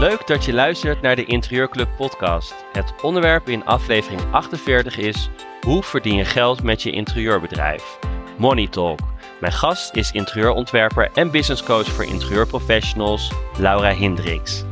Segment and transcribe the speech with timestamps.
[0.00, 2.54] Leuk dat je luistert naar de Interieurclub podcast.
[2.72, 5.30] Het onderwerp in aflevering 48 is
[5.60, 7.98] hoe verdien je geld met je interieurbedrijf?
[8.38, 8.98] Money Talk.
[9.40, 14.64] Mijn gast is interieurontwerper en businesscoach voor interieurprofessionals Laura Hendricks.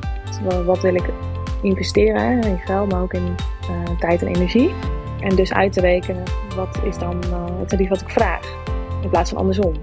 [0.65, 1.05] Wat wil ik
[1.63, 3.35] investeren in geld, maar ook in
[3.71, 4.75] uh, tijd en energie?
[5.21, 6.23] En dus uit te rekenen,
[6.57, 8.41] wat is dan uh, het tarief wat ik vraag?
[9.03, 9.75] In plaats van andersom.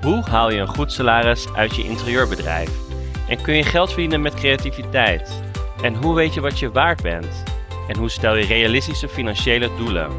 [0.00, 2.85] Hoe haal je een goed salaris uit je interieurbedrijf?
[3.28, 5.42] En kun je geld verdienen met creativiteit?
[5.82, 7.42] En hoe weet je wat je waard bent?
[7.88, 10.10] En hoe stel je realistische financiële doelen?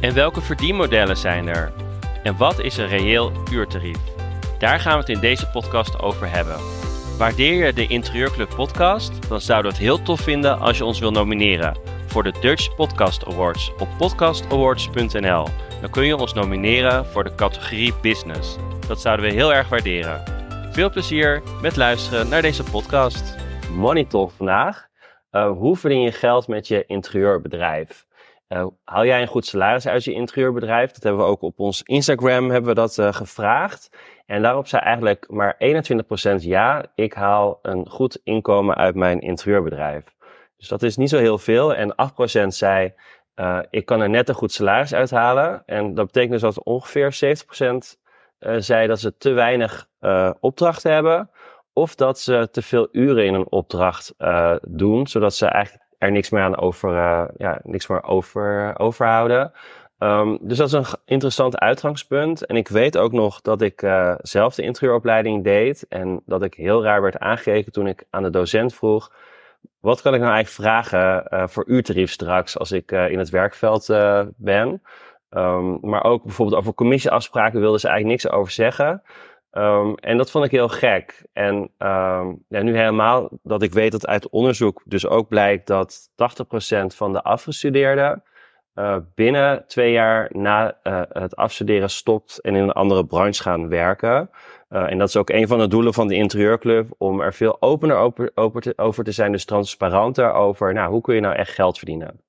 [0.00, 1.72] En welke verdienmodellen zijn er?
[2.22, 3.98] En wat is een reëel uurtarief?
[4.58, 6.56] Daar gaan we het in deze podcast over hebben.
[7.18, 9.28] Waardeer je de Interieurclub podcast?
[9.28, 12.74] Dan zouden we het heel tof vinden als je ons wil nomineren voor de Dutch
[12.74, 15.48] Podcast Awards op podcastawards.nl.
[15.80, 18.56] Dan kun je ons nomineren voor de categorie Business.
[18.86, 20.33] Dat zouden we heel erg waarderen.
[20.74, 23.36] Veel plezier met luisteren naar deze podcast.
[23.70, 24.88] Money Talk vandaag.
[25.32, 28.06] Uh, hoe verdien je geld met je interieurbedrijf?
[28.48, 30.92] Uh, haal jij een goed salaris uit je interieurbedrijf?
[30.92, 33.90] Dat hebben we ook op ons Instagram hebben we dat uh, gevraagd.
[34.26, 35.56] En daarop zei eigenlijk maar
[36.30, 40.04] 21% ja, ik haal een goed inkomen uit mijn interieurbedrijf.
[40.56, 41.74] Dus dat is niet zo heel veel.
[41.74, 41.94] En
[42.44, 42.94] 8% zei,
[43.70, 45.62] ik kan er net een goed salaris uithalen.
[45.66, 47.36] En dat betekent dus dat ongeveer
[47.96, 48.02] 70%
[48.44, 51.30] uh, zei dat ze te weinig uh, opdrachten hebben.
[51.72, 54.14] Of dat ze te veel uren in een opdracht
[54.62, 56.92] doen, zodat ze eigenlijk er niks meer aan over,
[57.36, 59.52] ja, niks meer over, overhouden.
[59.98, 62.46] Um, dus dat is een interessant uitgangspunt.
[62.46, 65.86] En ik weet ook nog dat ik uh, zelf de interieuropleiding deed.
[65.88, 69.10] En dat ik heel raar werd aangekeken toen ik aan de docent vroeg
[69.80, 73.30] wat kan ik nou eigenlijk vragen uh, voor uurtarief straks als ik uh, in het
[73.30, 74.82] werkveld uh, ben?
[75.30, 79.02] Um, maar ook bijvoorbeeld over commissieafspraken wilden ze eigenlijk niks over zeggen.
[79.56, 81.24] Um, en dat vond ik heel gek.
[81.32, 86.10] En um, ja, nu helemaal dat ik weet dat uit onderzoek dus ook blijkt dat
[86.10, 86.14] 80%
[86.86, 88.22] van de afgestudeerden
[89.14, 90.78] binnen twee jaar na
[91.12, 94.30] het afstuderen stopt en in een andere branche gaan werken.
[94.70, 97.62] Uh, en dat is ook een van de doelen van de interieurclub, om er veel
[97.62, 97.96] opener
[98.74, 102.20] over, te, zijn, dus transparanter over, nou, hoe kun je nou echt geld verdienen?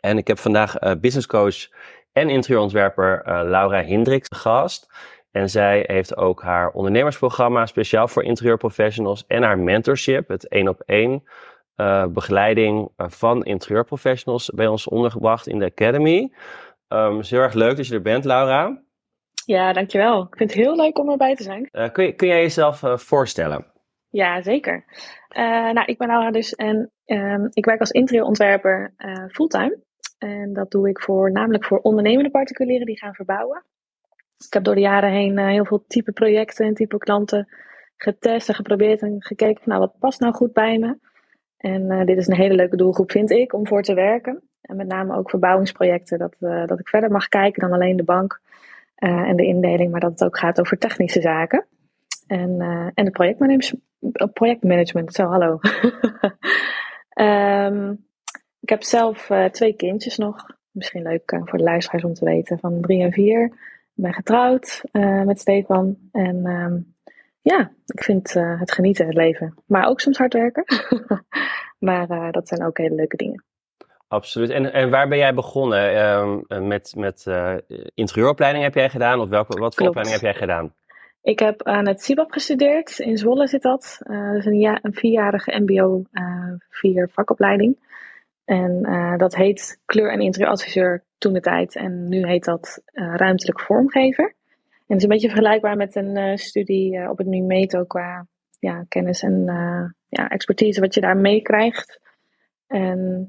[0.00, 1.68] En ik heb vandaag businesscoach
[2.12, 4.88] en interieurontwerper Laura Hendricks gast.
[5.30, 10.80] En zij heeft ook haar ondernemersprogramma speciaal voor interieurprofessionals en haar mentorship, het één op
[10.80, 11.22] één
[12.12, 16.32] begeleiding van interieurprofessionals bij ons ondergebracht in de Academy.
[16.88, 18.82] Um, het is heel erg leuk dat je er bent, Laura.
[19.46, 20.22] Ja, dankjewel.
[20.22, 21.68] Ik vind het heel leuk om erbij te zijn.
[21.72, 23.66] Uh, kun, je, kun jij jezelf uh, voorstellen?
[24.08, 24.84] Ja, zeker.
[25.72, 28.94] Nou, ik ben Laura dus en ehm, ik werk als interieurontwerper
[29.28, 29.78] fulltime.
[30.18, 33.64] En dat doe ik voornamelijk voor ondernemende particulieren die gaan verbouwen.
[34.46, 37.48] Ik heb door de jaren heen heel veel type projecten en type klanten
[37.96, 40.98] getest en geprobeerd en gekeken van nou, wat past nou goed bij me.
[41.56, 44.42] En dit is een hele leuke doelgroep, vind ik, om voor te werken.
[44.62, 46.34] En met name ook verbouwingsprojecten, dat,
[46.68, 48.40] dat ik verder mag kijken dan alleen de bank.
[48.94, 51.66] En de indeling, maar dat het ook gaat over technische zaken.
[52.26, 52.60] En,
[52.94, 53.82] en de projectmanagement,
[54.32, 55.58] projectmanagement zo hallo.
[57.14, 57.90] um,
[58.64, 60.46] ik heb zelf twee kindjes nog.
[60.70, 63.52] Misschien leuk voor de luisteraars om te weten, van drie en vier.
[64.00, 64.82] Ik ben getrouwd
[65.24, 65.96] met Stefan.
[66.12, 66.94] En um,
[67.42, 69.54] ja, ik vind het genieten, het leven.
[69.66, 70.64] Maar ook soms hard werken.
[71.88, 73.44] maar dat zijn ook hele leuke dingen.
[74.08, 74.50] Absoluut.
[74.50, 75.92] En, en waar ben jij begonnen?
[75.94, 77.26] Uh, met met
[77.94, 79.20] interieuropleiding heb jij gedaan?
[79.20, 80.74] Of welke, wat voor opleiding heb jij gedaan?
[81.22, 82.98] Ik heb aan het CIBAP gestudeerd.
[82.98, 83.98] In Zwolle zit dat.
[84.04, 86.02] Dat is een, ja, een vierjarige mbo
[86.70, 87.89] vier vakopleiding.
[88.50, 88.82] En
[89.16, 91.76] dat heet kleur- en interieuradviseur toen de tijd.
[91.76, 94.24] En nu heet dat ruimtelijk vormgever.
[94.24, 98.26] En het is een beetje vergelijkbaar met een studie op het NUMETO qua
[98.58, 99.44] ja, kennis en
[100.08, 102.00] ja, expertise wat je daar meekrijgt.
[102.66, 103.28] En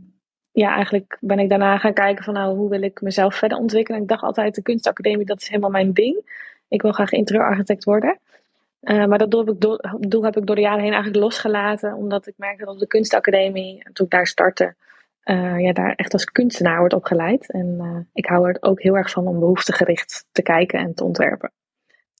[0.51, 4.01] ja, eigenlijk ben ik daarna gaan kijken van nou, hoe wil ik mezelf verder ontwikkelen.
[4.01, 6.39] Ik dacht altijd, de kunstacademie, dat is helemaal mijn ding.
[6.67, 8.19] Ik wil graag interieurarchitect worden.
[8.79, 9.56] Maar dat doel heb,
[10.00, 11.94] ik doel heb ik door de jaren heen eigenlijk losgelaten.
[11.94, 14.75] Omdat ik merkte dat op de kunstacademie, toen ik daar startte,
[15.25, 17.51] uh, ja, daar echt als kunstenaar wordt opgeleid.
[17.51, 21.03] En uh, ik hou er ook heel erg van om behoeftegericht te kijken en te
[21.03, 21.51] ontwerpen.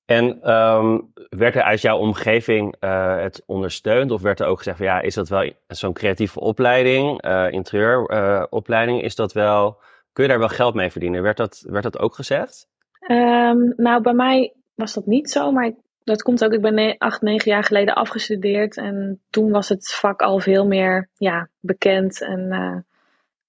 [0.06, 4.12] En um, werd er uit jouw omgeving uh, het ondersteund?
[4.12, 7.22] Of werd er ook gezegd van ja, is dat wel zo'n creatieve opleiding,
[7.52, 9.78] interieuropleiding, is dat wel,
[10.14, 11.22] kun je daar wel geld mee verdienen?
[11.22, 12.68] Werd dat, werd dat ook gezegd?
[13.08, 15.72] Um, nou, bij mij was dat niet zo, maar
[16.04, 20.22] dat komt ook, ik ben acht, negen jaar geleden afgestudeerd en toen was het vak
[20.22, 22.86] al veel meer ja, bekend en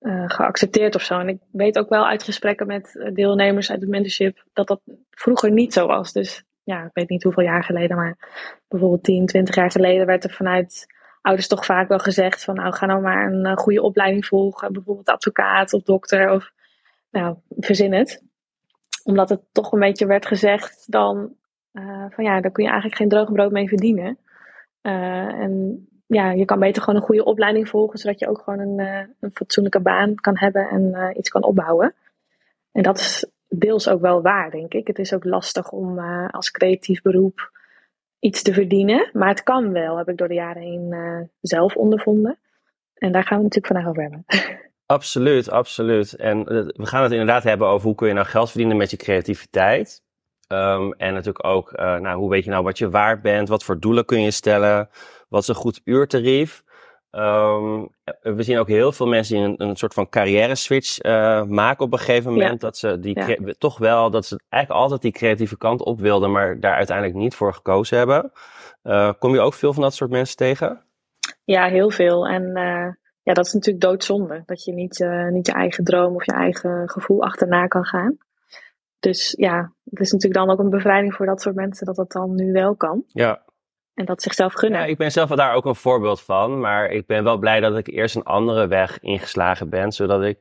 [0.02, 1.18] uh, geaccepteerd of zo.
[1.18, 5.50] En ik weet ook wel uit gesprekken met deelnemers uit het mentorship dat dat vroeger
[5.50, 6.12] niet zo was.
[6.12, 8.16] Dus ja, ik weet niet hoeveel jaar geleden, maar
[8.68, 10.86] bijvoorbeeld 10, 20 jaar geleden werd er vanuit
[11.20, 15.08] ouders toch vaak wel gezegd van nou ga nou maar een goede opleiding volgen, bijvoorbeeld
[15.08, 16.52] advocaat of dokter of
[17.10, 18.22] nou verzin het.
[19.04, 21.34] Omdat het toch een beetje werd gezegd dan
[22.10, 24.18] van ja, daar kun je eigenlijk geen droog brood mee verdienen.
[24.82, 28.78] en ja, je kan beter gewoon een goede opleiding volgen, zodat je ook gewoon een,
[29.20, 31.94] een fatsoenlijke baan kan hebben en iets kan opbouwen.
[32.72, 34.86] En dat is deels ook wel waar, denk ik.
[34.86, 37.50] Het is ook lastig om uh, als creatief beroep
[38.18, 39.10] iets te verdienen.
[39.12, 40.94] Maar het kan wel, heb ik door de jaren heen
[41.40, 42.38] zelf ondervonden.
[42.94, 44.24] En daar gaan we natuurlijk vandaag over hebben.
[44.86, 46.12] Absoluut, absoluut.
[46.12, 48.96] En we gaan het inderdaad hebben over hoe kun je nou geld verdienen met je
[48.96, 50.02] creativiteit.
[50.48, 53.48] Um, en natuurlijk ook, nou, hoe weet je nou wat je waard bent?
[53.48, 54.88] Wat voor doelen kun je stellen?
[55.32, 56.62] Wat is een goed uurtarief?
[57.10, 57.88] Um,
[58.20, 61.84] we zien ook heel veel mensen die een, een soort van carrière switch uh, maken
[61.84, 62.60] op een gegeven moment.
[62.60, 66.60] Dat ze die toch wel, dat ze eigenlijk altijd die creatieve kant op wilden, maar
[66.60, 68.32] daar uiteindelijk niet voor gekozen hebben.
[68.82, 70.84] Uh, kom je ook veel van dat soort mensen tegen?
[71.44, 72.26] Ja, heel veel.
[72.28, 72.88] En uh,
[73.22, 74.42] ja, dat is natuurlijk doodzonde.
[74.46, 78.16] Dat je niet, niet je eigen droom of je eigen gevoel achterna kan gaan.
[78.98, 82.12] Dus ja, het is natuurlijk dan ook een bevrijding voor dat soort mensen dat dat
[82.12, 83.04] dan nu wel kan.
[83.06, 83.42] Ja.
[83.94, 84.80] En dat zichzelf gunnen.
[84.80, 86.60] Ja, ik ben zelf daar ook een voorbeeld van.
[86.60, 89.92] Maar ik ben wel blij dat ik eerst een andere weg ingeslagen ben.
[89.92, 90.38] Zodat ik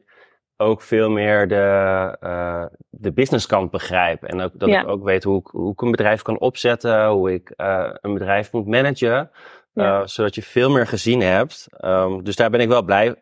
[0.58, 4.24] ook veel meer de, uh, de businesskant begrijp.
[4.24, 7.08] En ook, dat ik ook weet hoe ik, hoe ik een bedrijf kan opzetten.
[7.08, 9.32] Hoe ik uh, een bedrijf moet managen.
[9.74, 10.00] Ja.
[10.00, 11.68] Uh, zodat je veel meer gezien hebt.
[11.82, 13.16] Um, dus daar ben ik wel blij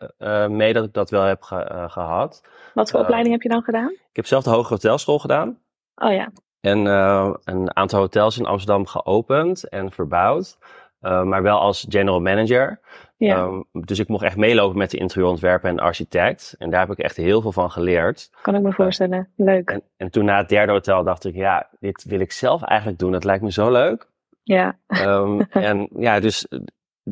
[0.47, 2.47] mee dat ik dat wel heb ge gehad.
[2.73, 3.89] Wat voor opleiding heb je dan gedaan?
[3.89, 5.59] Ik heb zelf de Hoge Hotelschool gedaan.
[5.95, 10.57] Oh ja en uh, een aantal hotels in Amsterdam geopend en verbouwd.
[11.01, 12.79] Uh, maar wel als general manager.
[13.17, 13.43] Ja.
[13.43, 16.55] Um, dus ik mocht echt meelopen met de interieurontwerper en architect.
[16.57, 18.31] En daar heb ik echt heel veel van geleerd.
[18.41, 19.29] Kan ik me voorstellen.
[19.35, 19.69] Leuk.
[19.69, 22.99] En, en, toen na het derde hotel dacht ik, ja, dit wil ik zelf eigenlijk
[22.99, 23.11] doen.
[23.11, 24.07] Dat lijkt me zo leuk.
[24.43, 24.77] Ja.
[24.87, 26.47] Um, en ja, dus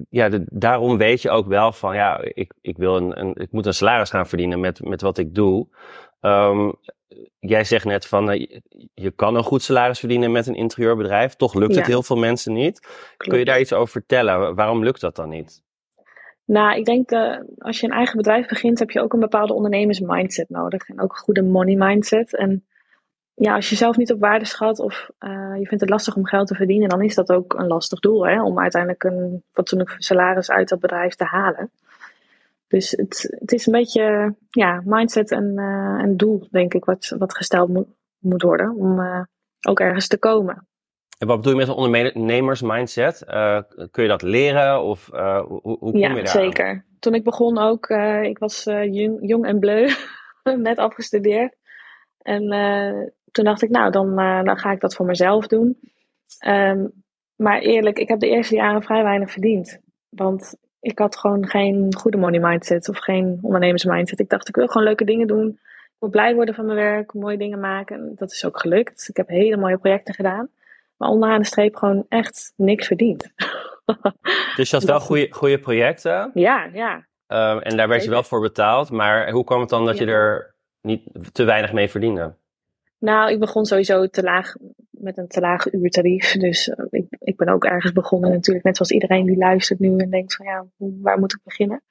[0.09, 3.51] ja, de, daarom weet je ook wel van, ja, ik, ik, wil een, een, ik
[3.51, 5.67] moet een salaris gaan verdienen met, met wat ik doe.
[6.21, 6.73] Um,
[7.39, 8.47] jij zegt net van, uh,
[8.93, 11.35] je kan een goed salaris verdienen met een interieurbedrijf.
[11.35, 12.87] Toch lukt het heel veel mensen niet.
[13.17, 14.55] Kun je daar iets over vertellen?
[14.55, 15.65] Waarom lukt dat dan niet?
[16.45, 19.53] Nou, ik denk uh, als je een eigen bedrijf begint, heb je ook een bepaalde
[19.53, 20.89] ondernemersmindset nodig.
[20.89, 22.35] En ook een goede money mindset.
[22.35, 22.65] En
[23.33, 26.25] ja, als je zelf niet op waarde schat of uh, je vindt het lastig om
[26.25, 28.27] geld te verdienen, dan is dat ook een lastig doel.
[28.27, 28.43] Hè?
[28.43, 31.71] Om uiteindelijk een fatsoenlijk salaris uit dat bedrijf te halen.
[32.67, 37.15] Dus het, het is een beetje ja, mindset en, uh, en doel, denk ik, wat,
[37.17, 37.87] wat gesteld moet,
[38.17, 39.21] moet worden om uh,
[39.67, 40.67] ook ergens te komen.
[41.17, 43.23] En wat bedoel je met een ondernemersmindset?
[43.27, 43.61] Uh,
[43.91, 46.27] kun je dat leren of hoe, hoe kom ja, je daar?
[46.27, 46.85] zeker.
[46.99, 47.89] Toen ik begon ook,
[48.21, 49.89] ik was jong, jong, en bleu,
[50.43, 51.55] net afgestudeerd.
[52.17, 52.41] En
[53.31, 54.15] toen dacht ik, nou, dan,
[54.45, 55.79] dan ga ik dat voor mezelf doen.
[56.47, 56.91] Um,
[57.37, 59.79] maar eerlijk, ik heb de eerste jaren vrij weinig verdiend.
[60.09, 60.55] Want
[60.87, 64.19] ik had gewoon geen goede money mindset of geen ondernemersmindset.
[64.19, 65.47] Ik dacht, ik wil gewoon leuke dingen doen.
[65.47, 67.95] Ik wil blij worden van mijn werk, mooie dingen maken.
[67.95, 69.07] En dat is ook gelukt.
[69.09, 70.49] Ik heb hele mooie projecten gedaan.
[70.97, 73.27] Maar onderaan de streep gewoon echt niks verdiend.
[74.55, 76.31] Dus je had wel goede, goede projecten?
[76.33, 76.95] Ja, ja.
[77.27, 78.91] Um, en daar werd je wel voor betaald.
[78.91, 81.01] Maar hoe kwam het dan dat je er niet
[81.31, 82.33] te weinig mee verdiende?
[82.97, 84.55] Nou, ik begon sowieso te laag
[84.99, 86.31] met een te laag uurtarief.
[86.31, 89.97] Dus uh, ik, ik ben ook ergens begonnen natuurlijk, net zoals iedereen die luistert nu
[89.97, 91.81] en denkt van ja, waar moet ik beginnen?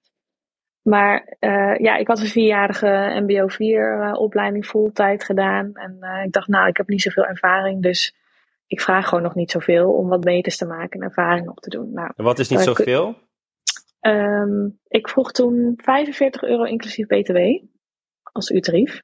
[0.82, 5.72] Maar uh, ja, ik had een vierjarige MBO 4 uh, opleiding voltijd gedaan.
[5.74, 8.14] En ik dacht, nou, ik heb niet zoveel ervaring, dus
[8.66, 11.70] ik vraag gewoon nog niet zoveel om wat meters te maken en ervaring op te
[11.70, 11.92] doen.
[11.92, 13.14] Nou, en wat is niet zoveel?
[14.00, 17.38] Um, ik vroeg toen 45 euro inclusief BTW
[18.22, 19.02] als uurtarief.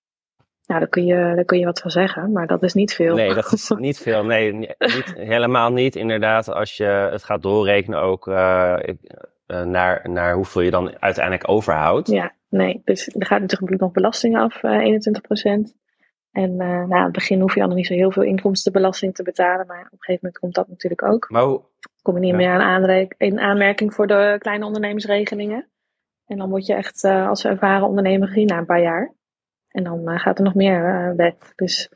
[0.67, 3.15] Nou, daar kun, je, daar kun je wat van zeggen, maar dat is niet veel.
[3.15, 4.25] Nee, dat is niet veel.
[4.25, 4.75] Nee, niet,
[5.17, 5.97] helemaal niet.
[5.97, 8.77] Inderdaad, als je het gaat doorrekenen ook uh,
[9.47, 12.09] naar, naar hoeveel je dan uiteindelijk overhoudt.
[12.09, 12.81] Ja, nee.
[12.85, 15.75] Dus er gaat natuurlijk nog belasting af, uh, 21 procent.
[16.31, 19.15] En uh, nou, aan het begin hoef je dan nog niet zo heel veel inkomstenbelasting
[19.15, 21.31] te betalen, maar op een gegeven moment komt dat natuurlijk ook.
[21.31, 21.63] Maar hoe,
[22.03, 25.69] Kom je niet meer aan in aanmerking voor de kleine ondernemersregelingen.
[26.27, 29.15] En dan word je echt als ervaren ondernemer gezien na een paar jaar.
[29.73, 31.53] En dan uh, gaat er nog meer uh, wet.
[31.57, 31.91] Dus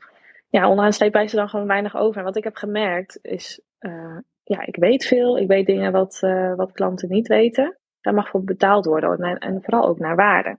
[0.49, 2.17] ja, onderaan streep blijft er dan gewoon weinig over.
[2.17, 5.37] En wat ik heb gemerkt is, uh, ja, ik weet veel.
[5.37, 6.19] Ik weet dingen wat,
[6.55, 7.77] wat klanten niet weten.
[8.01, 9.19] Daar mag voor betaald worden.
[9.19, 10.57] En, en vooral ook naar waarde.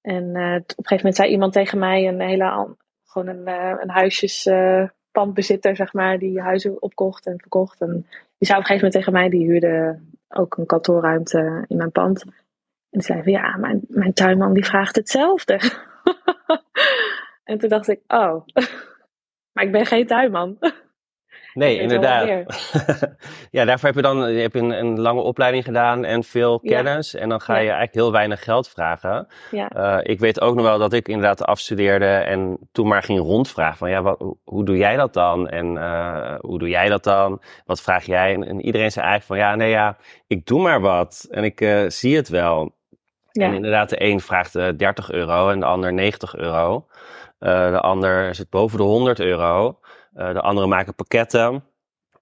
[0.00, 3.46] En op een gegeven moment zei iemand tegen mij, een hele, gewoon een,
[3.82, 7.80] een huisjespandbezitter, zeg maar, die huizen opkocht en verkocht.
[7.80, 8.06] En
[8.38, 11.92] die zei op een gegeven moment tegen mij, die huurde ook een kantoorruimte in mijn
[11.92, 12.24] pand.
[12.98, 15.60] En zei van ja, mijn, mijn tuinman die vraagt hetzelfde.
[17.44, 18.46] en toen dacht ik, oh,
[19.52, 20.58] maar ik ben geen tuinman.
[21.54, 22.28] Nee, inderdaad.
[23.50, 27.14] ja, daarvoor heb je dan je hebt een, een lange opleiding gedaan en veel kennis.
[27.14, 29.26] En dan ga je eigenlijk heel weinig geld vragen.
[29.50, 29.70] Ja.
[29.76, 33.76] Uh, ik weet ook nog wel dat ik inderdaad afstudeerde en toen maar ging rondvragen
[33.76, 35.48] van ja, wat, hoe doe jij dat dan?
[35.48, 37.42] En uh, hoe doe jij dat dan?
[37.64, 38.34] Wat vraag jij?
[38.34, 41.60] En, en, iedereen zei eigenlijk van ja, nee ja, ik doe maar wat en ik
[41.60, 42.76] uh, zie het wel.
[43.38, 43.46] Ja.
[43.46, 46.86] En inderdaad, de een vraagt 30 euro en de ander 90 euro.
[47.38, 49.78] de ander zit boven de 100 euro.
[50.14, 51.64] Eh, de anderen maken pakketten.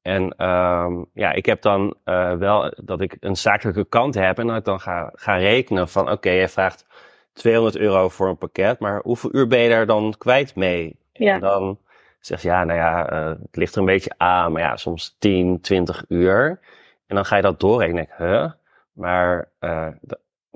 [0.03, 1.95] En ehm, ja, ik heb dan
[2.39, 6.03] wel dat ik een zakelijke kant heb en dat ik dan ga, ga rekenen van
[6.03, 6.87] oké, okay, je vraagt
[7.33, 10.99] 200 euro voor een pakket, maar hoeveel uur ben je daar dan kwijt mee?
[11.13, 11.35] Ja.
[11.35, 11.79] En dan
[12.21, 13.07] zeg je ja, nou ja,
[13.43, 16.61] het ligt er een beetje aan, maar ja, soms 10, 20 uur.
[17.07, 18.09] En dan ga je dat doorrekenen.
[18.17, 18.51] Huh?
[18.93, 19.89] Maar uh,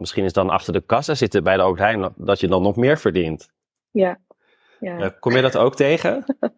[0.00, 2.76] misschien is dan achter de kassa zitten bij de Albert Heijn dat je dan nog
[2.76, 3.50] meer verdient.
[3.90, 4.18] Ja.
[4.80, 5.08] ja.
[5.08, 6.24] kom je dat ook tegen?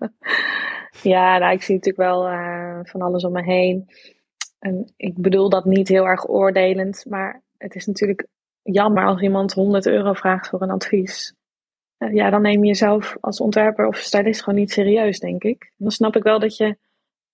[1.03, 3.89] Ja, nou, ik zie natuurlijk wel uh, van alles om me heen.
[4.59, 8.27] En ik bedoel dat niet heel erg oordelend, maar het is natuurlijk
[8.63, 11.35] jammer als iemand 100 euro vraagt voor een advies.
[11.99, 15.73] Uh, ja, dan neem je jezelf als ontwerper of stylist gewoon niet serieus, denk ik.
[15.77, 16.77] Dan snap ik wel dat je,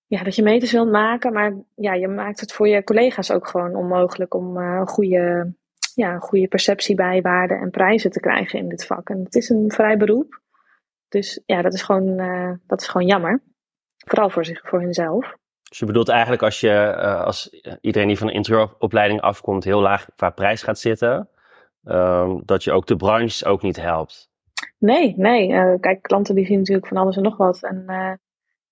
[0.05, 3.47] ja, dat je meters wilt maken, maar ja, je maakt het voor je collega's ook
[3.47, 5.53] gewoon onmogelijk om uh, een goede,
[5.99, 9.09] ja, een goede perceptie bij waarde en prijzen te krijgen in dit vak.
[9.09, 10.41] En het is een vrij beroep.
[11.07, 12.17] Dus ja, dat is gewoon,
[12.67, 13.41] dat is gewoon jammer.
[14.05, 15.37] Vooral voor, zich, voor hunzelf.
[15.69, 19.81] Dus je bedoelt eigenlijk als, je, uh, als iedereen die van een interieuropleiding afkomt heel
[19.81, 21.29] laag qua prijs gaat zitten,
[21.83, 24.29] uh, dat je ook de branche ook niet helpt?
[24.77, 25.49] Nee, nee.
[25.49, 27.63] Uh, kijk, klanten die zien natuurlijk van alles en nog wat.
[27.63, 28.13] En, eh,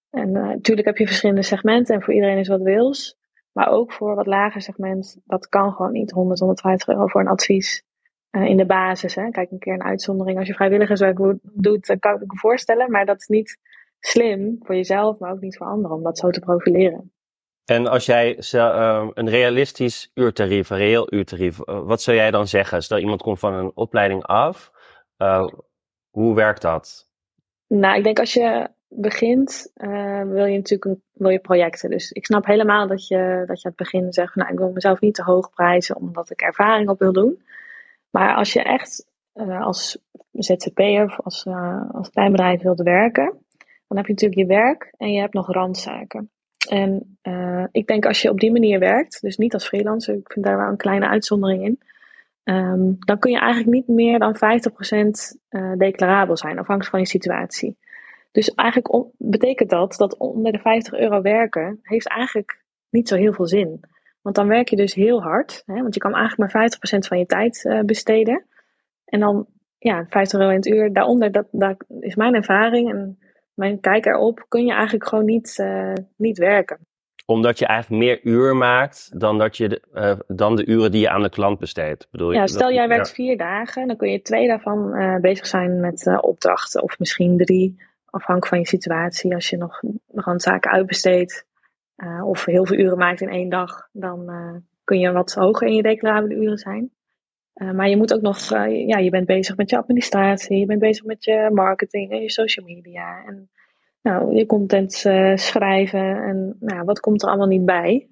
[0.10, 3.17] en natuurlijk heb je verschillende segmenten en voor iedereen is wat wils.
[3.57, 7.27] Maar ook voor wat lager segment, dat kan gewoon niet 100, 150 euro voor een
[7.27, 7.83] advies.
[8.31, 9.15] in de basis.
[9.15, 9.29] Hè.
[9.29, 10.37] Kijk, een keer een uitzondering.
[10.37, 12.91] Als je vrijwilligerswerk doet, dan kan ik me voorstellen.
[12.91, 13.57] Maar dat is niet
[13.99, 17.11] slim voor jezelf, maar ook niet voor anderen, om dat zo te profileren.
[17.65, 22.47] En als jij uh, een realistisch uurtarief, een reëel uurtarief, uh, wat zou jij dan
[22.47, 22.83] zeggen?
[22.83, 24.71] Stel iemand komt van een opleiding af,
[26.09, 27.09] hoe werkt dat?
[27.67, 29.72] Nou, ik denk als je begint,
[30.25, 31.89] wil je natuurlijk een, wil je projecten.
[31.89, 34.72] Dus ik snap helemaal dat je, dat je aan het begin zegt, nou ik wil
[34.72, 37.41] mezelf niet te hoog prijzen, omdat ik ervaring op wil doen.
[38.10, 39.06] Maar als je echt
[39.60, 39.98] als
[40.32, 41.46] ZZP'er of als,
[41.91, 43.34] als kleinbedrijf wilt werken,
[43.88, 46.32] dan heb je natuurlijk je werk en je hebt nog randzaken.
[46.70, 47.17] En
[47.72, 50.58] ik denk als je op die manier werkt, dus niet als freelancer, ik vind daar
[50.58, 51.79] wel een kleine uitzondering in,
[52.53, 57.00] um, dan kun je eigenlijk niet meer dan 50% uh, eh, declarabel zijn, afhankelijk van
[57.00, 57.77] je situatie.
[58.31, 63.34] Dus eigenlijk betekent dat dat onder de 50 euro werken heeft eigenlijk niet zo heel
[63.34, 63.79] veel zin.
[64.22, 67.19] Want dan werk je dus heel hard, hè, want je kan eigenlijk maar 50% van
[67.19, 68.46] je tijd uh, besteden.
[69.05, 72.89] En dan, ja, 50 euro in het uur, daaronder, dat, dat is mijn ervaring.
[72.89, 73.19] En
[73.53, 76.79] mijn kijk erop, kun je eigenlijk gewoon niet, uh, niet werken.
[77.25, 81.01] Omdat je eigenlijk meer uur maakt dan, dat je de, uh, dan de uren die
[81.01, 82.07] je aan de klant besteedt.
[82.12, 85.79] Bedoel ja, stel jij werkt vier dagen, dan kun je twee daarvan uh, bezig zijn
[85.79, 86.84] met opdrachten.
[86.84, 87.81] Of misschien drie,
[88.17, 89.33] afhankelijk van je situatie.
[89.33, 89.81] Als je nog,
[90.12, 91.45] nog aan zaken uitbesteedt
[92.24, 94.29] of heel veel uren maakt in één dag, dan
[94.83, 96.91] kun je wat hoger in je declarabele uren zijn.
[97.57, 100.65] Uh, maar je moet ook nog, uh, ja, je bent bezig met je administratie, je
[100.65, 103.24] bent bezig met je marketing en je social media.
[103.25, 103.50] En
[104.01, 108.07] nou, je content uh, schrijven en nou, wat komt er allemaal niet bij?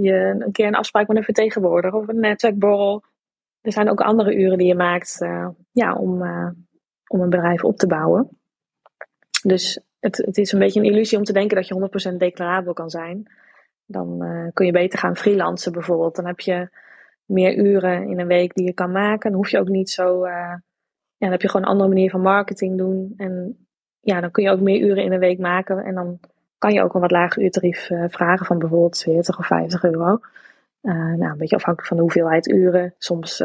[0.00, 3.02] je een keer een afspraak met een vertegenwoordiger of een netwerkborrel.
[3.60, 5.18] Er zijn ook andere uren die je maakt
[5.72, 6.22] ja, om,
[7.06, 8.28] om een bedrijf op te bouwen.
[9.46, 12.72] Dus het, het is een beetje een illusie om te denken dat je 100% declarabel
[12.72, 13.32] kan zijn.
[13.86, 16.16] Dan kun je beter gaan freelancen bijvoorbeeld.
[16.16, 16.68] Dan heb je
[17.24, 19.30] meer uren in een week die je kan maken.
[19.30, 20.24] Dan hoef je ook niet zo.
[20.24, 20.60] Uh, ja,
[21.18, 23.14] dan heb je gewoon een andere manier van marketing doen.
[23.16, 23.66] En
[24.00, 25.84] ja, dan kun je ook meer uren in een week maken.
[25.84, 26.20] En dan
[26.58, 30.20] kan je ook een wat lager uurtarief uh, vragen van bijvoorbeeld 40 of 50 euro.
[30.80, 32.94] Nou, een beetje afhankelijk van de hoeveelheid uren.
[32.98, 33.36] Soms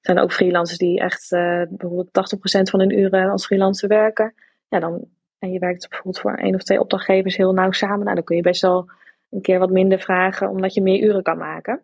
[0.00, 1.30] zijn er ook freelancers die echt
[1.68, 4.34] bijvoorbeeld 80% van hun uren als freelancer werken.
[4.68, 5.04] Ja, dan,
[5.46, 8.04] en je werkt bijvoorbeeld voor één of twee opdrachtgevers heel nauw samen.
[8.04, 8.90] Nou, dan kun je best wel
[9.30, 11.82] een keer wat minder vragen, omdat je meer uren kan maken.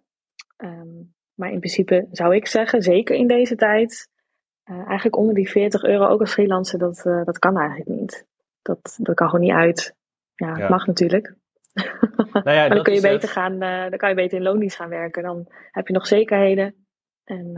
[0.57, 4.09] Um, maar in principe zou ik zeggen, zeker in deze tijd,
[4.71, 8.27] uh, eigenlijk onder die 40 euro ook als freelancer, dat, uh, dat kan eigenlijk niet.
[8.63, 9.95] Dat, dat kan gewoon niet uit.
[10.35, 11.35] Ja, het mag natuurlijk.
[12.33, 14.77] Nou ja, maar dan kun je beter gaan, uh, dan kan je beter in loondienst
[14.77, 15.23] gaan werken.
[15.23, 16.75] Dan heb je nog zekerheden.
[17.25, 17.53] En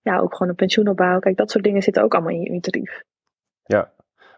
[0.00, 1.18] ja, ook gewoon een pensioenopbouw.
[1.18, 3.02] Kijk, dat soort dingen zitten ook allemaal in je tarief.
[3.64, 3.92] Ja,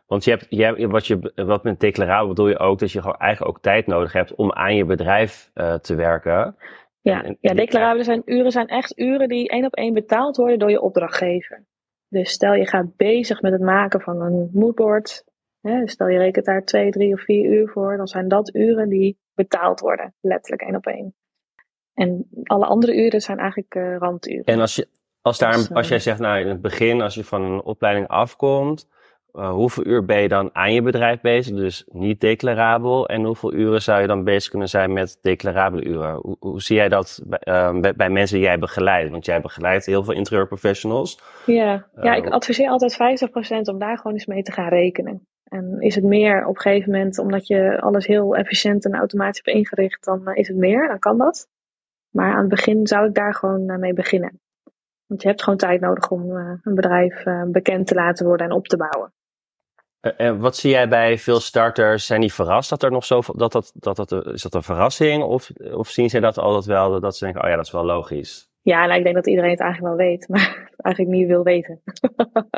[0.07, 3.01] want je hebt, je hebt, wat, je, wat met declarabel bedoel je ook dat je
[3.01, 6.57] gewoon eigenlijk ook tijd nodig hebt om aan je bedrijf uh, te werken.
[7.01, 10.71] Ja, ja declarabele zijn, uren zijn echt uren die één op één betaald worden door
[10.71, 11.65] je opdrachtgever.
[12.09, 15.25] Dus stel je gaat bezig met het maken van een moodboard.
[15.61, 18.89] Hè, stel je rekent daar twee, drie of vier uur voor, dan zijn dat uren
[18.89, 21.15] die betaald worden, letterlijk één op één.
[21.95, 24.45] En alle andere uren zijn eigenlijk uh, randuren.
[24.45, 24.89] En als, je,
[25.21, 28.09] als, daar, dus, als jij zegt, nou in het begin, als je van een opleiding
[28.09, 28.89] afkomt,
[29.37, 33.09] uh, hoeveel uur ben je dan aan je bedrijf bezig, dus niet declarabel?
[33.09, 36.15] En hoeveel uren zou je dan bezig kunnen zijn met declarabele uren?
[36.15, 39.11] Hoe, hoe zie jij dat bij, uh, bij, bij, mensen die jij begeleidt?
[39.11, 41.21] Want jij begeleidt heel veel interieurprofessionals.
[41.47, 43.29] Ja, ja ik adviseer altijd
[43.63, 45.27] 50% om daar gewoon eens mee te gaan rekenen.
[45.45, 49.41] En is het meer op een gegeven moment, omdat je alles heel efficiënt en automatisch
[49.45, 51.49] hebt ingericht, dan is het meer, dan kan dat.
[52.11, 54.41] Maar aan het begin zou ik daar gewoon mee beginnen.
[55.07, 58.67] Want je hebt gewoon tijd nodig om een bedrijf bekend te laten worden en op
[58.67, 59.15] te bouwen.
[60.17, 62.07] En wat zie jij bij veel starters?
[62.07, 63.37] Zijn die verrast dat er nog zoveel.
[63.37, 65.23] Dat dat, dat, dat, is dat een verrassing?
[65.23, 67.01] Of, of zien ze dat altijd wel?
[67.01, 68.51] Dat ze denken: oh ja, dat is wel logisch.
[68.63, 71.83] Ja, nou, ik denk dat iedereen het eigenlijk wel weet, maar eigenlijk niet wil weten.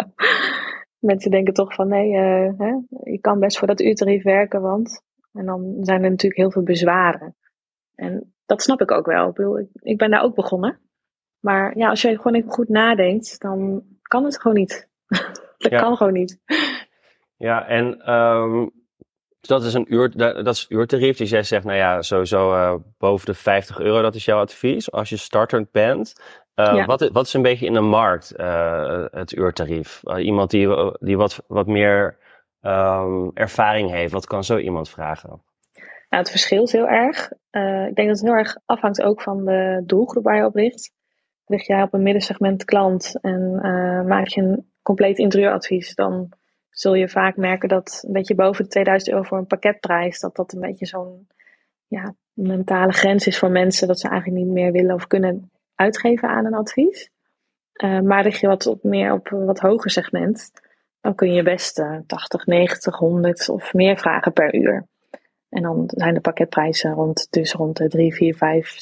[0.99, 5.03] Mensen denken toch van: nee, uh, hè, je kan best voor dat uurtarief werken, want.
[5.33, 7.37] En dan zijn er natuurlijk heel veel bezwaren.
[7.95, 9.29] En dat snap ik ook wel.
[9.29, 10.81] Ik, bedoel, ik ben daar ook begonnen.
[11.41, 14.89] Maar ja, als je gewoon even goed nadenkt, dan kan het gewoon niet.
[15.59, 16.41] dat kan gewoon niet.
[17.39, 18.71] Ja, en um,
[19.41, 21.17] dat is een uur, dat, is uurtarief.
[21.17, 24.93] Dus jij zegt, nou ja, sowieso uh, boven de 50 euro, dat is jouw advies
[24.93, 26.13] als je startend bent.
[26.55, 26.85] Uh, ja.
[26.85, 30.03] wat, wat is een beetje in de markt uh, het uurtarief?
[30.17, 30.69] iemand die,
[31.01, 32.19] die wat, wat meer
[32.63, 35.29] um, ervaring heeft, wat kan zo iemand vragen?
[36.09, 37.33] Nou, het verschilt heel erg.
[37.89, 40.93] ik denk dat het heel erg afhangt ook van de doelgroep waar je op richt.
[41.47, 43.55] Richt jij op een middensegment klant en
[44.07, 46.33] maak je een compleet interieuradvies, dan
[46.81, 50.37] zul je vaak merken dat een beetje boven de 2000 euro voor een pakketprijs, dat
[50.37, 51.29] dat een beetje zo'n
[51.87, 56.29] ja, mentale grens is voor mensen dat ze eigenlijk niet meer willen of kunnen uitgeven
[56.29, 57.11] aan een advies.
[57.83, 60.51] Uh, maar lig je wat op, meer op een wat hoger segment,
[61.01, 64.87] dan kun je best uh, 80, 90, 100 of meer vragen per uur.
[65.49, 68.77] En dan zijn de pakketprijzen rond, dus rond de 3, 4, 5,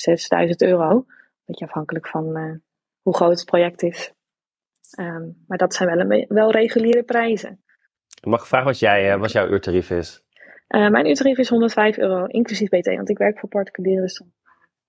[0.46, 1.04] 6.000 euro.
[1.44, 2.54] Beetje afhankelijk van uh,
[3.02, 4.12] hoe groot het project is.
[4.98, 7.64] Um, maar dat zijn wel, een, wel reguliere prijzen.
[8.22, 10.24] Mag ik vragen wat, jij, uh, wat jouw uurtarief is?
[10.68, 14.02] Uh, mijn uurtarief is 105 euro, inclusief BT, want ik werk voor particulieren.
[14.02, 14.22] Dus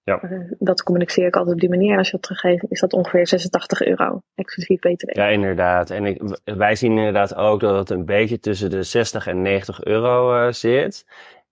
[0.04, 0.20] ja.
[0.24, 1.92] Uh, dat communiceer ik altijd op die manier.
[1.92, 5.18] En als je dat teruggeeft, is dat ongeveer 86 euro, exclusief BTW.
[5.18, 5.90] Ja, inderdaad.
[5.90, 9.84] En ik, wij zien inderdaad ook dat het een beetje tussen de 60 en 90
[9.84, 11.06] euro zit.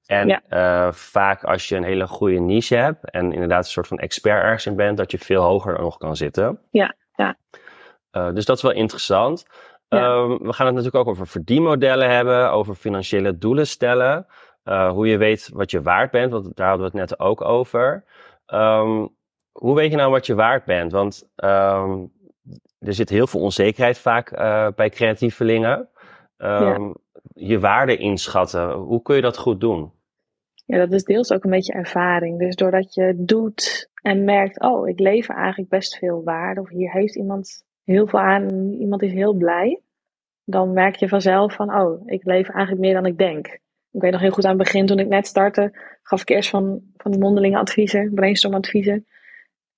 [0.05, 0.91] En ja.
[0.91, 4.65] vaak als je een hele goede niche hebt en inderdaad een soort van expert ergens
[4.65, 6.59] in bent, dat je veel hoger nog kan zitten.
[6.71, 7.37] Ja, ja.
[8.31, 9.45] dus dat is wel interessant.
[9.89, 14.25] Um, we gaan het natuurlijk ook over verdienmodellen hebben, over financiële doelen stellen.
[14.63, 17.41] Uh, hoe je weet wat je waard bent, want daar hadden we het net ook
[17.41, 18.03] over.
[18.53, 19.09] Um,
[19.51, 20.91] hoe weet je nou wat je waard bent?
[20.91, 22.11] Want um,
[22.79, 25.89] er zit heel veel onzekerheid vaak uh, bij creatievelingen.
[26.37, 26.93] Ja.
[27.33, 29.91] Je waarde inschatten, hoe kun je dat goed doen?
[30.65, 32.39] Ja, dat is deels ook een beetje ervaring.
[32.39, 36.61] Dus doordat je doet en merkt, oh, ik lever eigenlijk best veel waarde.
[36.61, 39.81] Of hier heeft iemand heel veel aan, iemand is heel blij,
[40.43, 43.47] dan merk je vanzelf van, oh, ik leef eigenlijk meer dan ik denk.
[43.91, 45.71] Ik weet nog heel goed aan het begin, toen ik net startte,
[46.03, 49.05] gaf ik eerst van, van die mondelinge adviezen, brainstorm adviezen.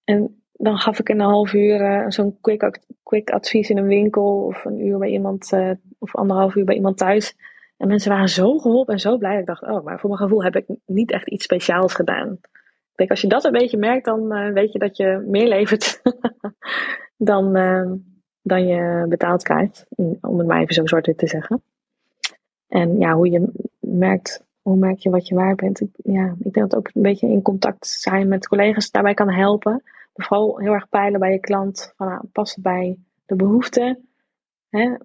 [0.03, 3.87] En dan gaf ik in een half uur uh, zo'n quick, quick advies in een
[3.87, 7.35] winkel of een uur bij iemand, uh, of anderhalf uur bij iemand thuis.
[7.77, 9.39] En mensen waren zo geholpen en zo blij.
[9.39, 12.39] Ik dacht, oh, maar voor mijn gevoel heb ik niet echt iets speciaals gedaan.
[12.95, 16.01] Kijk, als je dat een beetje merkt, dan uh, weet je dat je meer levert
[17.17, 17.91] dan, uh,
[18.41, 19.85] dan je betaald krijgt.
[20.21, 21.61] Om het maar even zo zwart te zeggen.
[22.67, 25.81] En ja, hoe je merkt, hoe merk je wat je waard bent.
[25.81, 29.29] Ik, ja, ik denk dat ook een beetje in contact zijn met collega's daarbij kan
[29.29, 29.83] helpen.
[30.13, 31.93] vooral heel erg peilen bij je klant.
[31.95, 34.07] Van, nou, bij de behoeften?
[34.69, 34.95] Hè?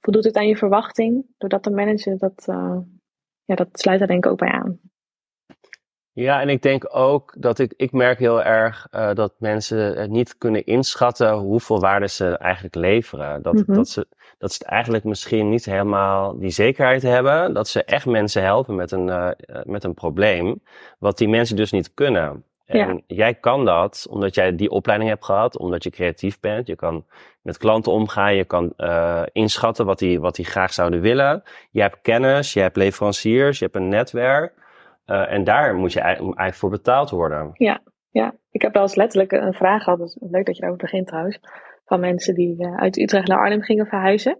[0.00, 1.26] Voldoet het aan je verwachting?
[1.38, 2.78] Door dat te managen, dat, uh,
[3.44, 4.78] ja, dat sluit daar denk ik ook bij aan.
[6.20, 10.38] Ja, en ik denk ook dat ik, ik merk heel erg uh, dat mensen niet
[10.38, 13.42] kunnen inschatten hoeveel waarde ze eigenlijk leveren.
[13.42, 13.74] Dat, mm-hmm.
[13.74, 14.06] dat, ze,
[14.38, 18.90] dat ze eigenlijk misschien niet helemaal die zekerheid hebben dat ze echt mensen helpen met
[18.90, 19.28] een, uh,
[19.62, 20.62] met een probleem,
[20.98, 22.44] wat die mensen dus niet kunnen.
[22.66, 23.16] En ja.
[23.16, 26.66] jij kan dat omdat jij die opleiding hebt gehad, omdat je creatief bent.
[26.66, 27.04] Je kan
[27.42, 31.42] met klanten omgaan, je kan uh, inschatten wat die, wat die graag zouden willen.
[31.70, 34.52] Je hebt kennis, je hebt leveranciers, je hebt een netwerk.
[35.10, 37.50] Uh, en daar moet je eigenlijk voor betaald worden.
[37.52, 38.34] Ja, ja.
[38.50, 40.16] ik heb wel letterlijk een vraag gehad.
[40.20, 41.40] Leuk dat je daarover begint trouwens.
[41.84, 44.38] Van mensen die uh, uit Utrecht naar Arnhem gingen verhuizen.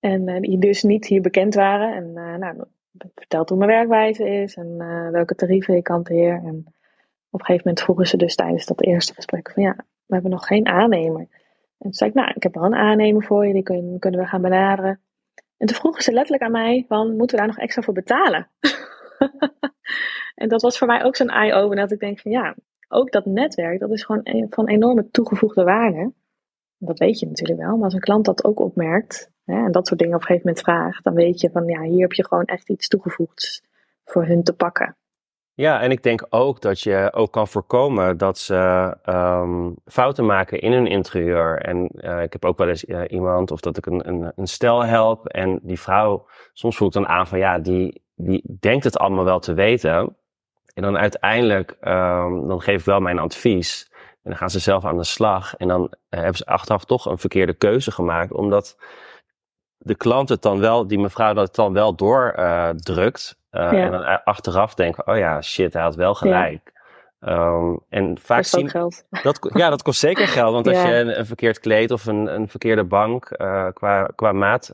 [0.00, 1.94] En uh, die dus niet hier bekend waren.
[1.94, 2.64] En nou,
[3.14, 4.76] verteld hoe mijn werkwijze is en
[5.12, 6.32] welke tarieven ik hanteer.
[6.44, 6.64] En
[7.30, 10.30] op een gegeven moment vroegen ze dus tijdens dat eerste gesprek van ja, we hebben
[10.30, 11.20] nog geen aannemer.
[11.20, 11.28] En
[11.78, 14.26] toen zei ik, nou, ik heb wel een aannemer voor je, die kun, kunnen we
[14.26, 15.00] gaan benaderen.
[15.56, 18.50] En toen vroegen ze letterlijk aan mij van, moeten we daar nog extra voor betalen?
[20.34, 22.54] en dat was voor mij ook zo'n eye-opener dat ik denk van ja,
[22.88, 26.12] ook dat netwerk, dat is gewoon van enorme toegevoegde waarde.
[26.78, 29.86] Dat weet je natuurlijk wel, maar als een klant dat ook opmerkt hè, en dat
[29.86, 32.26] soort dingen op een gegeven moment vraagt, dan weet je van ja, hier heb je
[32.26, 33.62] gewoon echt iets toegevoegd
[34.04, 34.96] voor hun te pakken.
[35.54, 40.60] Ja, en ik denk ook dat je ook kan voorkomen dat ze um, fouten maken
[40.60, 41.58] in hun interieur.
[41.58, 44.46] En uh, ik heb ook wel eens uh, iemand, of dat ik een, een, een
[44.46, 45.26] stel help.
[45.26, 49.38] En die vrouw, soms voelt dan aan van ja, die, die denkt het allemaal wel
[49.38, 50.16] te weten.
[50.74, 53.90] En dan uiteindelijk, um, dan geef ik wel mijn advies.
[53.92, 55.56] En dan gaan ze zelf aan de slag.
[55.56, 58.32] En dan uh, hebben ze achteraf toch een verkeerde keuze gemaakt.
[58.32, 58.76] Omdat
[59.78, 63.40] de klant het dan wel, die mevrouw dat dan wel doordrukt.
[63.50, 66.72] Uh, En dan achteraf denken, oh ja, shit, hij had wel gelijk.
[66.72, 66.80] Ja.
[67.28, 69.04] Um, en vaak kost zien, geld.
[69.22, 70.52] Dat, ja, dat kost zeker geld.
[70.52, 74.32] Want als je een, een, verkeerd kleed of een, een verkeerde bank uh, qua, qua
[74.32, 74.72] maat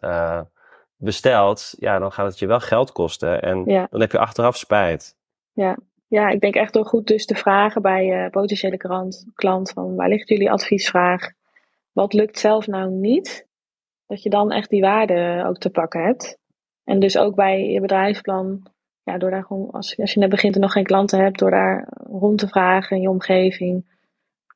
[0.97, 3.43] bestelt, ja, dan gaat het je wel geld kosten.
[3.43, 5.17] En dan heb je achteraf spijt.
[5.53, 5.77] Ja.
[6.09, 9.95] Ja, ik denk echt door goed dus te vragen bij je potentiële klant, klant van
[9.95, 11.31] waar ligt jullie adviesvraag?
[11.93, 13.47] Wat lukt zelf nou niet?
[14.07, 16.39] Dat je dan echt die waarde ook te pakken hebt.
[16.85, 18.63] En dus ook bij je bedrijfsplan,
[19.03, 21.51] ja, door daar gewoon, als, als je net begint en nog geen klanten hebt, door
[21.51, 23.97] daar rond te vragen in je omgeving.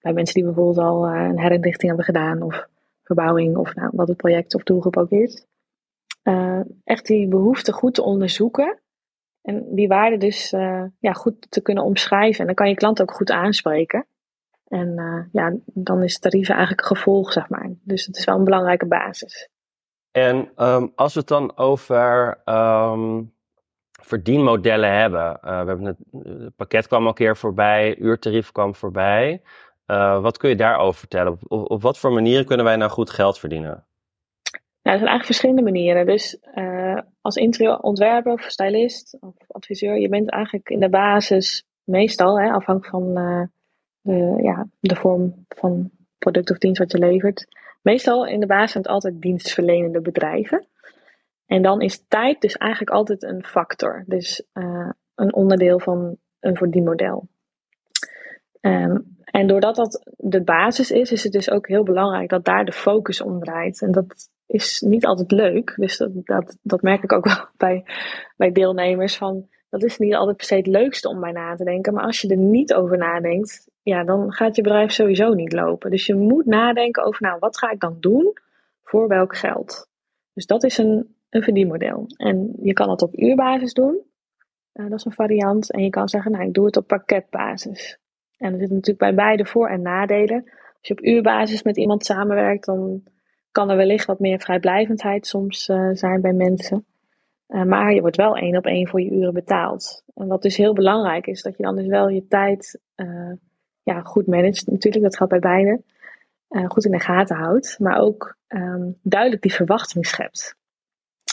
[0.00, 2.66] Bij mensen die bijvoorbeeld al uh, een herinrichting hebben gedaan, of
[3.02, 5.46] verbouwing, of nou, wat het project of doelgroep ook is.
[6.84, 8.80] Echt die behoefte goed te onderzoeken.
[9.42, 12.40] En die waarde dus uh, ja, goed te kunnen omschrijven.
[12.40, 14.06] En dan kan je klant ook goed aanspreken.
[14.68, 14.94] En
[15.32, 17.70] ja, dan is tarieven eigenlijk een gevolg, zeg maar.
[17.82, 19.48] Dus het is wel een belangrijke basis.
[20.10, 23.32] En um, als we het dan over um,
[24.00, 25.38] verdienmodellen hebben.
[25.44, 29.42] Uh, we hebben het, pakket kwam al een keer voorbij, uurtarief kwam voorbij.
[30.20, 31.38] Wat kun je daarover vertellen?
[31.48, 33.86] Op, wat voor manieren kunnen wij nou goed geld verdienen?
[34.82, 36.06] Nou, er zijn eigenlijk verschillende manieren.
[36.06, 42.40] Dus uh, als interieurontwerper of stylist of adviseur, je bent eigenlijk in de basis meestal,
[42.40, 43.14] hè, afhankelijk van
[44.00, 47.46] de, ja, de vorm van product of dienst wat je levert,
[47.82, 50.66] Meestal in de basis zijn het altijd dienstverlenende bedrijven.
[51.46, 54.04] En dan is tijd dus eigenlijk altijd een factor.
[54.06, 57.28] Dus uh, een onderdeel van een verdienmodel.
[58.60, 62.64] Um, en doordat dat de basis is, is het dus ook heel belangrijk dat daar
[62.64, 63.82] de focus om draait.
[63.82, 65.74] En dat is niet altijd leuk.
[65.76, 67.84] Dus dat, dat, dat merk ik ook wel bij,
[68.36, 69.16] bij deelnemers.
[69.16, 71.94] Van, dat is niet altijd per se het leukste om bij na te denken.
[71.94, 75.90] Maar als je er niet over nadenkt, ja, dan gaat je bedrijf sowieso niet lopen.
[75.90, 78.32] Dus je moet nadenken over, nou, wat ga ik dan doen
[78.82, 79.88] voor welk geld?
[80.32, 82.04] Dus dat is een, een verdienmodel.
[82.16, 84.00] En je kan het op uurbasis doen.
[84.72, 85.72] Uh, dat is een variant.
[85.72, 87.98] En je kan zeggen, nou, ik doe het op pakketbasis.
[88.36, 90.42] En er zitten natuurlijk bij beide voor- en nadelen.
[90.44, 93.02] Als je op uurbasis met iemand samenwerkt, dan
[93.52, 96.84] kan er wellicht wat meer vrijblijvendheid soms uh, zijn bij mensen.
[97.48, 100.02] Uh, maar je wordt wel één op één voor je uren betaald.
[100.14, 102.80] En wat dus heel belangrijk is, dat je dan dus wel je tijd
[103.82, 105.82] ja, goed managt natuurlijk, dat gaat bij beide.
[106.68, 110.56] Goed in de gaten houdt, maar ook um, duidelijk die verwachting schept.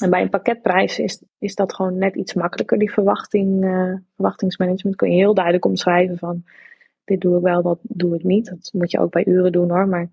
[0.02, 3.66] En bij een pakketprijs is, is dat gewoon net iets makkelijker, die verwachting,
[4.16, 4.96] verwachtingsmanagement.
[4.96, 6.44] Kun je heel duidelijk omschrijven van
[7.04, 8.46] dit doe ik wel, dat doe ik niet.
[8.46, 10.10] Dat moet je ook bij uren doen hoor, maar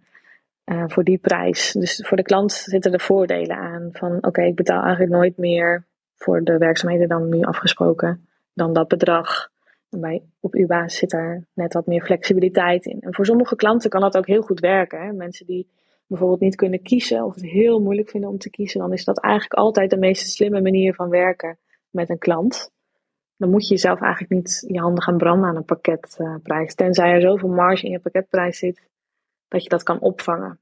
[0.66, 1.72] uh, voor die prijs.
[1.72, 5.86] Dus voor de klant zitten er voordelen aan van oké, ik betaal eigenlijk nooit meer
[6.14, 9.50] voor de werkzaamheden dan nu afgesproken dan dat bedrag.
[9.90, 13.00] En bij op uw basis zit daar net wat meer flexibiliteit in.
[13.00, 15.00] En voor sommige klanten kan dat ook heel goed werken.
[15.00, 15.12] Hè?
[15.12, 15.68] Mensen die
[16.06, 19.20] bijvoorbeeld niet kunnen kiezen of het heel moeilijk vinden om te kiezen, dan is dat
[19.20, 21.58] eigenlijk altijd de meest slimme manier van werken
[21.90, 22.70] met een klant.
[23.36, 26.74] Dan moet je jezelf eigenlijk niet je handen gaan branden aan een pakketprijs.
[26.74, 28.82] tenzij er zoveel marge in je pakketprijs zit
[29.48, 30.58] dat je dat kan opvangen.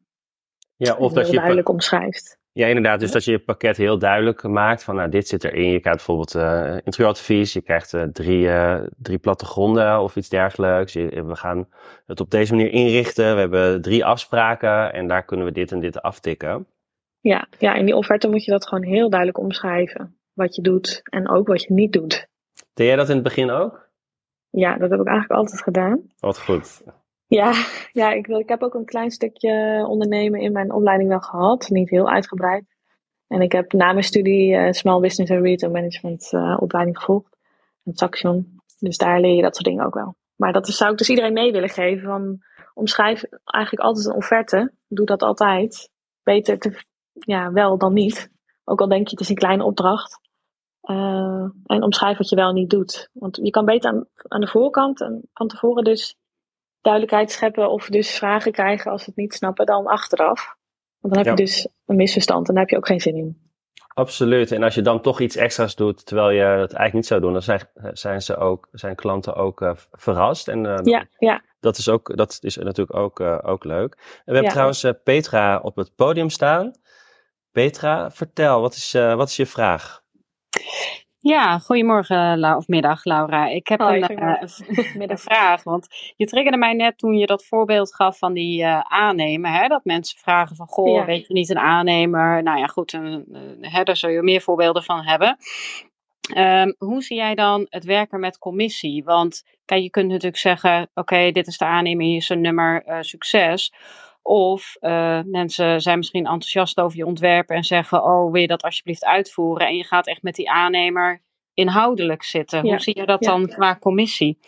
[0.76, 2.38] Ja, of dat je duidelijk omschrijft.
[2.52, 3.00] Ja, inderdaad.
[3.00, 5.70] Dus dat je je pakket heel duidelijk maakt van nou, dit zit erin.
[5.70, 10.92] Je krijgt bijvoorbeeld uh, interieuradvies, je krijgt uh, drie, uh, drie plattegronden of iets dergelijks.
[10.92, 11.68] Je, we gaan
[12.06, 13.34] het op deze manier inrichten.
[13.34, 16.66] We hebben drie afspraken en daar kunnen we dit en dit aftikken.
[17.20, 20.18] Ja, ja, in die offerte moet je dat gewoon heel duidelijk omschrijven.
[20.32, 22.26] Wat je doet en ook wat je niet doet.
[22.74, 23.90] Deed jij dat in het begin ook?
[24.50, 26.02] Ja, dat heb ik eigenlijk altijd gedaan.
[26.18, 26.82] Wat goed.
[27.26, 27.52] Ja,
[27.92, 31.68] ja ik, ik heb ook een klein stukje ondernemen in mijn opleiding wel gehad.
[31.68, 32.64] Niet heel uitgebreid.
[33.28, 37.36] En ik heb na mijn studie uh, Small Business and Retail Management uh, opleiding gevolgd.
[37.84, 38.60] Het Saxion.
[38.78, 40.16] Dus daar leer je dat soort dingen ook wel.
[40.36, 42.08] Maar dat zou ik dus iedereen mee willen geven.
[42.08, 42.42] Van,
[42.74, 44.72] omschrijf eigenlijk altijd een offerte.
[44.88, 45.90] Doe dat altijd.
[46.22, 46.82] Beter te,
[47.12, 48.30] ja, wel dan niet.
[48.64, 50.20] Ook al denk je het is een kleine opdracht.
[50.82, 53.10] Uh, en omschrijf wat je wel niet doet.
[53.12, 56.16] Want je kan beter aan, aan de voorkant en van tevoren dus
[56.84, 60.56] duidelijkheid scheppen of dus vragen krijgen als ze het niet snappen dan achteraf.
[61.00, 63.42] Want dan heb je dus een misverstand en daar heb je ook geen zin in.
[63.94, 64.52] Absoluut.
[64.52, 67.32] En als je dan toch iets extra's doet, terwijl je dat eigenlijk niet zou doen,
[67.32, 67.60] dan zijn,
[67.92, 70.48] zijn, ze ook, zijn klanten ook uh, verrast.
[70.48, 71.42] En uh, ja, ja.
[71.60, 73.94] Dat, is ook, dat is natuurlijk ook, uh, ook leuk.
[73.94, 76.72] En we hebben trouwens Petra op het podium staan.
[77.52, 80.02] Petra, vertel, wat is, wat is je vraag?
[81.24, 83.46] Ja, goedemorgen of middag Laura.
[83.46, 87.94] Ik heb een, uh, een vraag, want je triggerde mij net toen je dat voorbeeld
[87.94, 89.50] gaf van die uh, aannemer.
[89.50, 92.42] Hè, dat mensen vragen van, goh, weet je niet een aannemer?
[92.42, 93.26] Nou ja, goed, een,
[93.60, 95.36] hè, daar zul je meer voorbeelden van hebben.
[96.36, 99.04] Um, hoe zie jij dan het werken met commissie?
[99.04, 102.82] Want kijk, je kunt natuurlijk zeggen, oké, dit is de aannemer, hier is een nummer,
[102.86, 103.72] uh, succes.
[104.26, 108.62] Of uh, mensen zijn misschien enthousiast over je ontwerp en zeggen: Oh, wil je dat
[108.62, 109.66] alsjeblieft uitvoeren?
[109.66, 111.20] En je gaat echt met die aannemer
[111.54, 112.60] inhoudelijk zitten.
[112.60, 114.38] Hoe zie je dat dan qua commissie?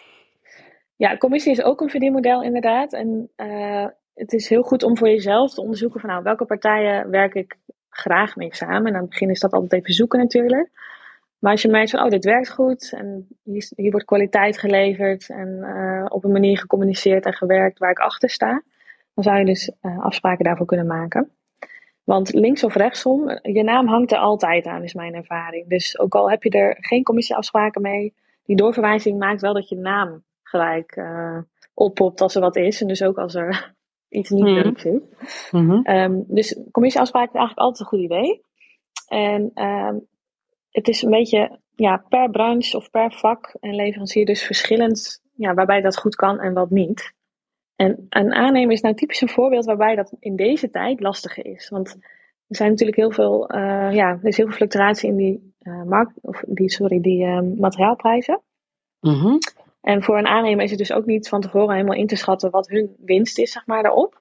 [0.97, 2.93] Ja, commissie is ook een verdienmodel inderdaad.
[2.93, 7.11] En uh, het is heel goed om voor jezelf te onderzoeken van nou, welke partijen
[7.11, 7.57] werk ik
[7.91, 8.87] graag mee samen.
[8.87, 10.71] En aan het begin is dat altijd even zoeken natuurlijk.
[11.39, 15.31] Maar als je merkt van, oh, dit werkt goed en hier, hier wordt kwaliteit geleverd
[15.31, 18.63] en uh, op een manier gecommuniceerd en gewerkt waar ik achter sta,
[19.17, 21.31] dan zou je dus uh, afspraken daarvoor kunnen maken.
[22.05, 25.69] Want links of rechtsom, je naam hangt er altijd aan, is mijn ervaring.
[25.69, 29.77] Dus ook al heb je er geen commissieafspraken mee, die doorverwijzing maakt wel dat je
[29.77, 31.39] naam gelijk uh,
[31.75, 32.81] oppopt als er wat is.
[32.81, 33.75] En dus ook als er
[34.19, 34.77] iets niet mm -hmm.
[34.77, 35.49] is.
[35.51, 35.97] Mm -hmm.
[35.97, 38.43] um, dus commissieafspraken is eigenlijk altijd een goed idee.
[39.09, 40.07] En um,
[40.71, 45.55] het is een beetje ja, per branche of per vak en leverancier dus verschillend ja,
[45.55, 47.15] waarbij dat goed kan en wat niet.
[47.77, 51.69] En een aannemer is nou typisch een voorbeeld waarbij dat in deze tijd lastiger is.
[51.69, 51.97] Want
[52.49, 55.83] er zijn natuurlijk heel veel, uh, ja, er is heel veel fluctuatie in die, uh,
[55.83, 58.41] markt, of die, sorry, die uh, materiaalprijzen.
[59.01, 59.39] Mm -hmm.
[59.81, 62.51] En voor een aannemer is het dus ook niet van tevoren helemaal in te schatten
[62.51, 64.21] wat hun winst is, zeg maar, daarop.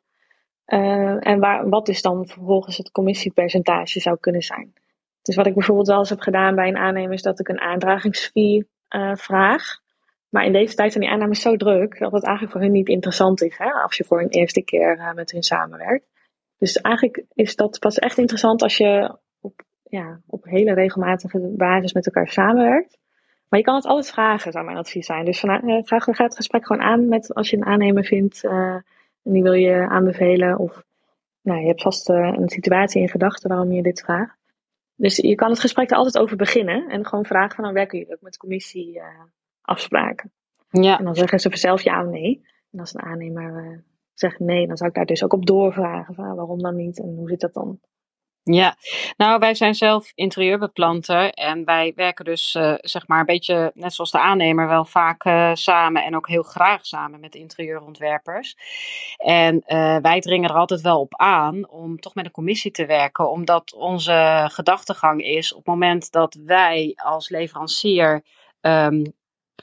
[0.66, 4.74] en waar, wat dus dan vervolgens het commissiepercentage zou kunnen zijn.
[5.22, 7.60] Dus wat ik bijvoorbeeld wel eens heb gedaan bij een aannemer is dat ik een
[7.60, 8.68] aandragingsfee
[9.14, 9.84] vraag.
[10.30, 12.88] Maar in deze tijd zijn die aannames zo druk dat het eigenlijk voor hun niet
[12.88, 16.06] interessant is hè, als je voor een eerste keer uh, met hun samenwerkt.
[16.58, 21.94] Dus eigenlijk is dat pas echt interessant als je op, ja, op hele regelmatige basis
[21.94, 22.98] met elkaar samenwerkt.
[23.50, 25.26] Maar je kan het altijd vragen, zou mijn advies zijn.
[25.26, 28.52] Dus vraag, ga het gesprek gewoon aan met als je een aannemer vindt uh,
[29.24, 30.58] en die wil je aanbevelen.
[30.58, 30.84] Of
[31.42, 34.38] nou, je hebt vast een situatie in gedachten waarom je dit vraagt.
[34.96, 37.98] Dus je kan het gesprek er altijd over beginnen en gewoon vragen van, nou werken
[37.98, 39.02] jullie ook met commissie
[39.66, 40.32] afspraken.
[40.70, 40.98] Ja.
[40.98, 42.46] En dan zeggen ze vanzelf ja of nee.
[42.72, 43.78] En als een aannemer uh,
[44.14, 46.16] zegt nee, dan zou ik daar dus ook op doorvragen.
[46.16, 47.80] Van, waarom dan niet en hoe zit dat dan?
[48.52, 48.76] Ja,
[49.18, 53.94] nou wij zijn zelf interieurbeplanter en wij werken dus uh, zeg maar een beetje net
[53.94, 58.58] zoals de aannemer wel vaak uh, samen en ook heel graag samen met interieurontwerpers.
[59.18, 62.86] En uh, wij dringen er altijd wel op aan om toch met een commissie te
[62.86, 68.24] werken, omdat onze gedachtegang is op het moment dat wij als leverancier
[68.62, 69.14] um,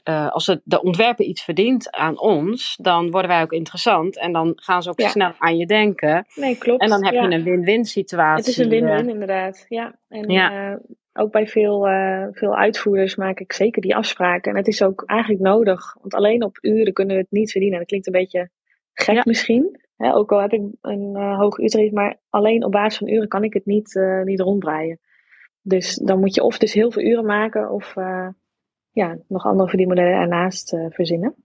[0.09, 4.17] uh, als het, de ontwerper iets verdient aan ons, dan worden wij ook interessant.
[4.17, 5.07] En dan gaan ze ook ja.
[5.07, 6.25] snel aan je denken.
[6.35, 6.81] Nee, klopt.
[6.81, 7.23] En dan heb ja.
[7.23, 8.45] je een win-win situatie.
[8.45, 9.65] Het is een win-win, inderdaad.
[9.67, 9.95] Ja.
[10.09, 10.71] En ja.
[10.71, 10.77] Uh,
[11.13, 14.51] ook bij veel, uh, veel uitvoerders maak ik zeker die afspraken.
[14.51, 15.95] En het is ook eigenlijk nodig.
[16.01, 17.79] Want alleen op uren kunnen we het niet verdienen.
[17.79, 18.49] Dat klinkt een beetje
[18.93, 19.79] gek misschien.
[19.97, 23.43] Hè, ook al heb ik een hoog uurtarief, maar alleen op basis van uren kan
[23.43, 24.99] ik het niet, niet rondbreien.
[25.61, 27.93] Dus dan moet je of dus heel veel uren maken of
[28.93, 31.35] ja, nog andere verdienmodellen ernaast uh, verzinnen.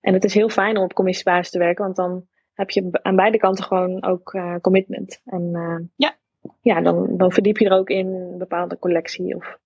[0.00, 3.16] En het is heel fijn om op commissiebasis te werken, want dan heb je aan
[3.16, 5.20] beide kanten gewoon ook uh, commitment.
[5.24, 6.14] En uh, ja,
[6.60, 9.58] ja dan, dan verdiep je er ook in een bepaalde collectie of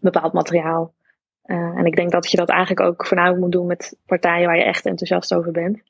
[0.00, 0.94] bepaald materiaal.
[1.42, 4.64] en ik denk dat je dat eigenlijk ook voornamelijk moet doen met partijen waar je
[4.64, 5.82] echt enthousiast over bent.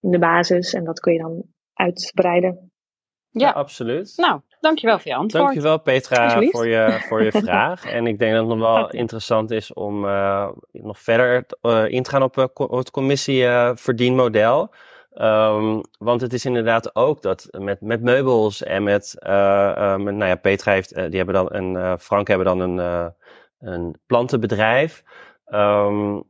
[0.00, 0.74] In de basis.
[0.74, 1.42] En dat kun je dan
[1.74, 2.70] uitbreiden.
[3.30, 4.16] Ja, ja absoluut.
[4.16, 5.44] Nou, Dankjewel voor je antwoord.
[5.44, 7.84] Dankjewel Petra voor je, voor je vraag.
[7.84, 12.02] En ik denk dat het nog wel interessant is om uh, nog verder uh, in
[12.02, 12.44] te gaan op, uh,
[12.78, 14.74] het commissieverdienmodel.
[15.14, 19.14] Um, want het is inderdaad ook dat met, met meubels en met,
[19.96, 23.12] met nou ja, Petra heeft, die hebben dan een, Frank hebben dan een,
[23.60, 25.02] een plantenbedrijf.
[25.48, 26.24] Um,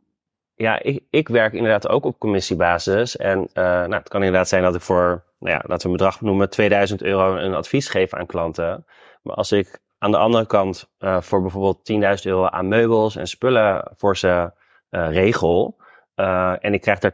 [0.57, 3.17] ja, ik, ik werk inderdaad ook op commissiebasis.
[3.17, 6.21] En nou, het kan inderdaad zijn dat ik voor nou ja, laten we een bedrag
[6.21, 8.87] noemen, 2000 euro een advies geven aan klanten.
[9.23, 13.27] Maar als ik aan de andere kant uh, voor bijvoorbeeld 10.000 euro aan meubels en
[13.27, 14.53] spullen voor ze
[14.91, 15.77] uh, regel
[16.17, 17.13] uh, en ik krijg daar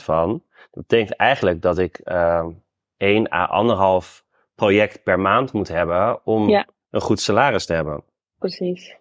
[0.00, 1.98] 20% van, dat betekent eigenlijk dat ik
[2.96, 4.22] 1 à 1,5
[4.54, 6.66] project per maand moet hebben om ja.
[6.90, 8.04] een goed salaris te hebben.
[8.38, 8.96] Precies.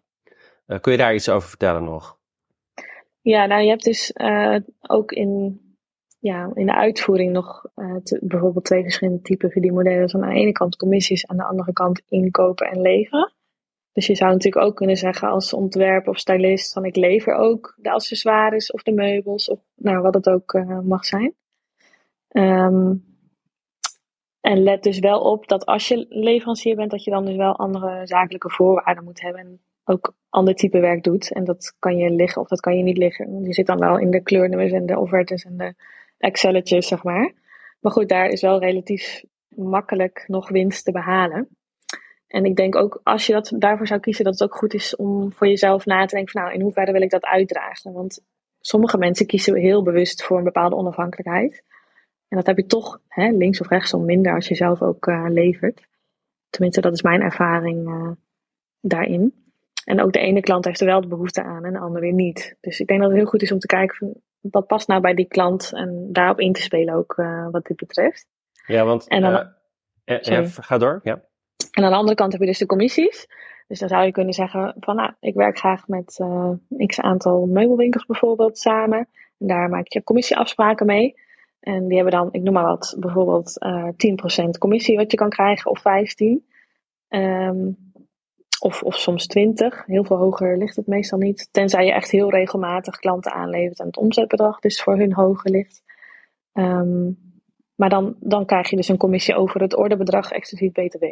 [0.82, 2.18] kun je daar iets over vertellen nog?
[3.22, 4.14] Ja, nou je hebt dus
[4.82, 5.60] ook in
[6.20, 7.66] ja, in de uitvoering nog
[8.04, 10.02] te, bijvoorbeeld twee verschillende typen verdienmodellen.
[10.02, 13.34] Dus aan de ene kant commissies, aan de andere kant inkopen en leveren.
[13.94, 17.76] Dus je zou natuurlijk ook kunnen zeggen als ontwerper of stylist van ik lever ook
[17.78, 21.34] de accessoires of de meubels of nou, wat het ook uh, mag zijn.
[22.32, 23.10] Um,
[24.42, 27.56] en let dus wel op dat als je leverancier bent, dat je dan dus wel
[27.56, 29.42] andere zakelijke voorwaarden moet hebben.
[29.42, 31.32] En ook ander type werk doet.
[31.32, 33.44] En dat kan je liggen of dat kan je niet liggen.
[33.44, 35.74] Je zit dan wel in de kleurnummers en de offertes en de
[36.18, 37.34] Excelletjes, zeg maar.
[37.80, 41.48] Maar goed, daar is wel relatief makkelijk nog winst te behalen.
[42.28, 44.96] En ik denk ook, als je dat daarvoor zou kiezen, dat het ook goed is
[44.96, 47.94] om voor jezelf na te denken van nou, in hoeverre wil ik dat uitdragen?
[47.94, 48.24] Want
[48.60, 51.64] sommige mensen kiezen heel bewust voor een bepaalde onafhankelijkheid.
[52.28, 55.26] En dat heb je toch hè, links of rechtsom minder als je zelf ook uh,
[55.30, 55.88] levert.
[56.50, 58.12] Tenminste, dat is mijn ervaring uh,
[58.82, 59.41] daarin.
[59.84, 62.14] En ook de ene klant heeft er wel de behoefte aan en de andere weer
[62.14, 62.56] niet.
[62.62, 65.02] Dus ik denk dat het heel goed is om te kijken van, wat past nou
[65.02, 68.28] bij die klant en daarop in te spelen ook uh, wat dit betreft.
[68.66, 69.54] Ja, want en dan,
[70.06, 71.00] ja, ga door.
[71.04, 71.22] Ja.
[71.72, 73.28] En aan de andere kant heb je dus de commissies.
[73.68, 76.52] Dus dan zou je kunnen zeggen van nou, ik werk graag met uh,
[76.86, 79.08] x aantal meubelwinkels bijvoorbeeld samen.
[79.38, 81.16] En daar maak je commissieafspraken mee.
[81.60, 85.18] En die hebben dan, ik noem maar wat, bijvoorbeeld uh, eh, 10% commissie wat je
[85.18, 86.46] kan krijgen of 15.
[87.10, 87.91] Um,
[88.62, 89.86] of, of soms 20.
[89.86, 91.50] Heel veel hoger ligt het meestal niet.
[91.52, 95.84] Tenzij je echt heel regelmatig klanten aanlevert en het omzetbedrag dus voor hun hoger ligt.
[96.54, 97.18] Um,
[97.76, 101.06] maar dan, dan krijg je dus een commissie over het orderbedrag exclusief BTW.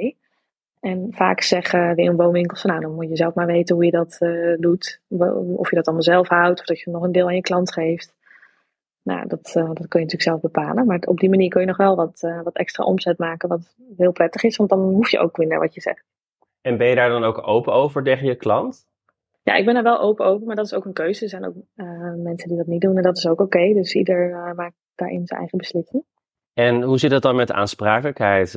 [0.79, 3.91] En vaak zeggen de inwoonwinkels van nou dan moet je zelf maar weten hoe je
[3.91, 5.01] dat uh, doet.
[5.55, 7.73] Of je dat allemaal zelf houdt of dat je nog een deel aan je klant
[7.73, 8.13] geeft.
[9.01, 10.85] Nou, dat, uh, dat kun je natuurlijk zelf bepalen.
[10.85, 13.75] Maar op die manier kun je nog wel wat, uh, wat extra omzet maken, wat
[13.97, 16.08] heel prettig is, want dan hoef je ook minder wat je zegt.
[16.61, 18.87] En ben je daar dan ook open over tegen je klant?
[19.43, 21.23] Ja, ik ben er wel open over, maar dat is ook een keuze.
[21.23, 23.43] Er zijn ook uh, mensen die dat niet doen en dat is ook oké.
[23.43, 23.73] Okay.
[23.73, 26.03] Dus ieder maakt daarin zijn eigen beslissing.
[26.53, 28.49] En hoe zit het dan met aansprakelijkheid?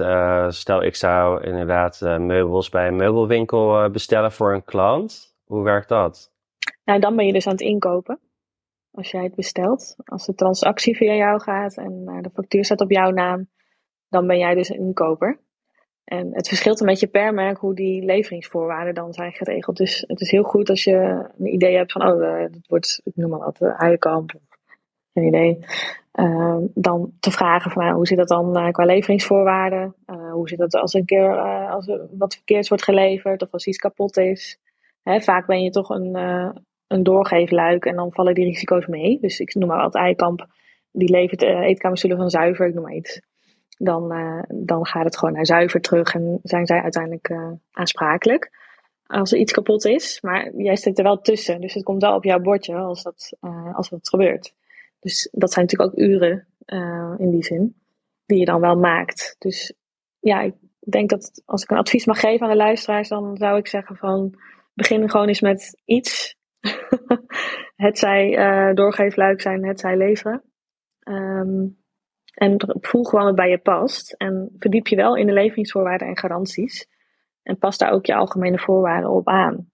[0.55, 5.37] stel, ik zou inderdaad meubels bij een meubelwinkel bestellen voor een klant.
[5.45, 6.33] Hoe werkt dat?
[6.85, 8.19] Nou, dan ben je dus aan het inkopen
[8.91, 9.97] als jij het bestelt.
[10.05, 13.49] Als de transactie via jou gaat en de factuur staat op jouw naam,
[14.09, 15.41] dan ben jij dus een inkoper.
[16.05, 19.77] En het verschilt een beetje per merk hoe die leveringsvoorwaarden dan zijn geregeld.
[19.77, 23.01] Dus het is heel goed als je een idee hebt van, oh, uh, het wordt,
[23.05, 24.33] ik noem maar wat, uh, Haaienkamp,
[25.15, 25.59] geen idee.
[26.15, 29.95] Uh, dan te vragen van, nou, hoe zit dat dan qua leveringsvoorwaarden?
[30.33, 31.39] hoe zit dat als een keer
[31.69, 34.59] als er wat verkeerd wordt geleverd of als iets kapot is?
[35.03, 36.15] Hè, vaak ben je toch een,
[36.87, 39.19] een doorgeefluik en dan vallen die risico's mee.
[39.21, 40.47] Dus ik noem maar wat Eikamp,
[40.93, 43.21] die levert eetkamerstoelen van zuiver, ik noem maar iets.
[43.79, 48.61] Dan, uh, dan gaat het gewoon naar zuiver terug en zijn zij uiteindelijk uh, aansprakelijk
[49.07, 50.21] als er iets kapot is.
[50.21, 53.37] Maar jij zit er wel tussen, dus het komt wel op jouw bordje als dat,
[53.73, 54.55] als dat gebeurt.
[55.01, 56.47] Dus dat zijn natuurlijk ook uren
[57.19, 57.75] in die zin,
[58.27, 59.37] die je dan wel maakt.
[59.39, 59.73] Dus
[60.21, 63.59] ja, ik denk dat als ik een advies mag geven aan de luisteraars, dan zou
[63.59, 64.35] ik zeggen van
[64.75, 66.37] begin gewoon eens met iets
[67.77, 70.43] het zij doorgeefluik zijn, het zij leveren.
[71.09, 71.82] Um,
[72.35, 74.13] en voel gewoon wat bij je past.
[74.13, 76.87] En verdiep je wel in de leveringsvoorwaarden en garanties.
[77.43, 79.71] En pas daar ook je algemene voorwaarden op aan.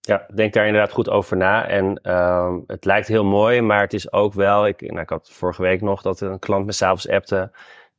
[0.00, 1.68] Ja, denk daar inderdaad goed over na.
[1.68, 4.66] En uh, het lijkt heel mooi, maar het is ook wel.
[4.66, 7.50] Ik, nou, ik had vorige week nog dat een klant me s'avonds appte.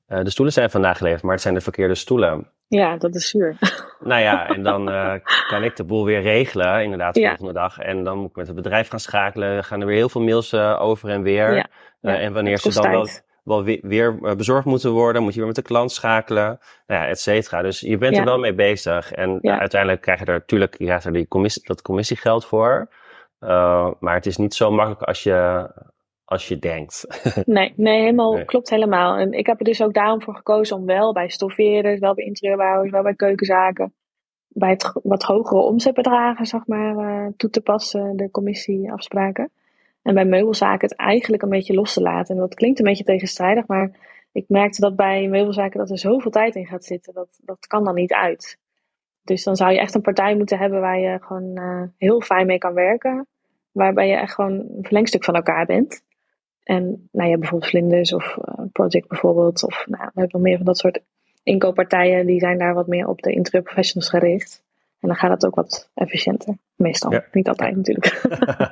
[0.07, 2.51] Uh, de stoelen zijn vandaag geleverd, maar het zijn de verkeerde stoelen.
[2.67, 3.57] Ja, dat is zuur.
[3.99, 5.13] Nou ja, en dan uh,
[5.47, 7.77] kan ik de boel weer regelen, inderdaad, de volgende dag.
[7.79, 9.63] En dan moet ik met het bedrijf gaan schakelen.
[9.63, 11.55] gaan er weer heel veel mails uh, over en weer.
[11.55, 11.67] Ja,
[12.01, 13.07] en wanneer ze dan wel,
[13.47, 17.07] wel weer, weer, bezorgd moeten worden, moet je weer met de klant schakelen, nou ja,
[17.07, 17.62] et cetera.
[17.62, 19.12] Dus je bent er wel mee bezig.
[19.12, 22.89] En uiteindelijk krijg je er natuurlijk ja, er die commissie, dat commissiegeld voor.
[23.99, 25.69] maar het is niet zo makkelijk als je
[26.27, 27.21] als je denkt.
[27.45, 29.15] nee, nee, helemaal, klopt helemaal.
[29.15, 32.25] En ik heb er dus ook daarom voor gekozen om wel bij stoffeerders, wel bij
[32.25, 33.93] interieurbouwers, wel bij keukenzaken,
[34.47, 39.51] bij het wat hogere omzetbedragen, zeg maar, uh, toe te passen, de commissieafspraken.
[40.07, 42.35] En bij meubelzaken het eigenlijk een beetje los te laten.
[42.35, 43.91] En dat klinkt een beetje tegenstrijdig, maar
[44.31, 47.13] ik merkte dat bij meubelzaken dat er zoveel tijd in gaat zitten.
[47.13, 48.57] Dat, dat kan dan niet uit.
[49.23, 52.45] Dus dan zou je echt een partij moeten hebben waar je gewoon uh, heel fijn
[52.45, 53.27] mee kan werken.
[53.71, 56.03] Waarbij je echt gewoon een verlengstuk van elkaar bent.
[56.63, 59.63] En nou ja, bijvoorbeeld Vlinders of uh, Project bijvoorbeeld.
[59.63, 60.99] Of nou, we hebben nog meer van dat soort
[61.43, 62.25] inkooppartijen.
[62.25, 64.63] Die zijn daar wat meer op de interieur professionals gericht.
[64.99, 66.58] En dan gaat het ook wat efficiënter.
[66.78, 67.21] Meestal.
[67.32, 68.28] Niet altijd natuurlijk.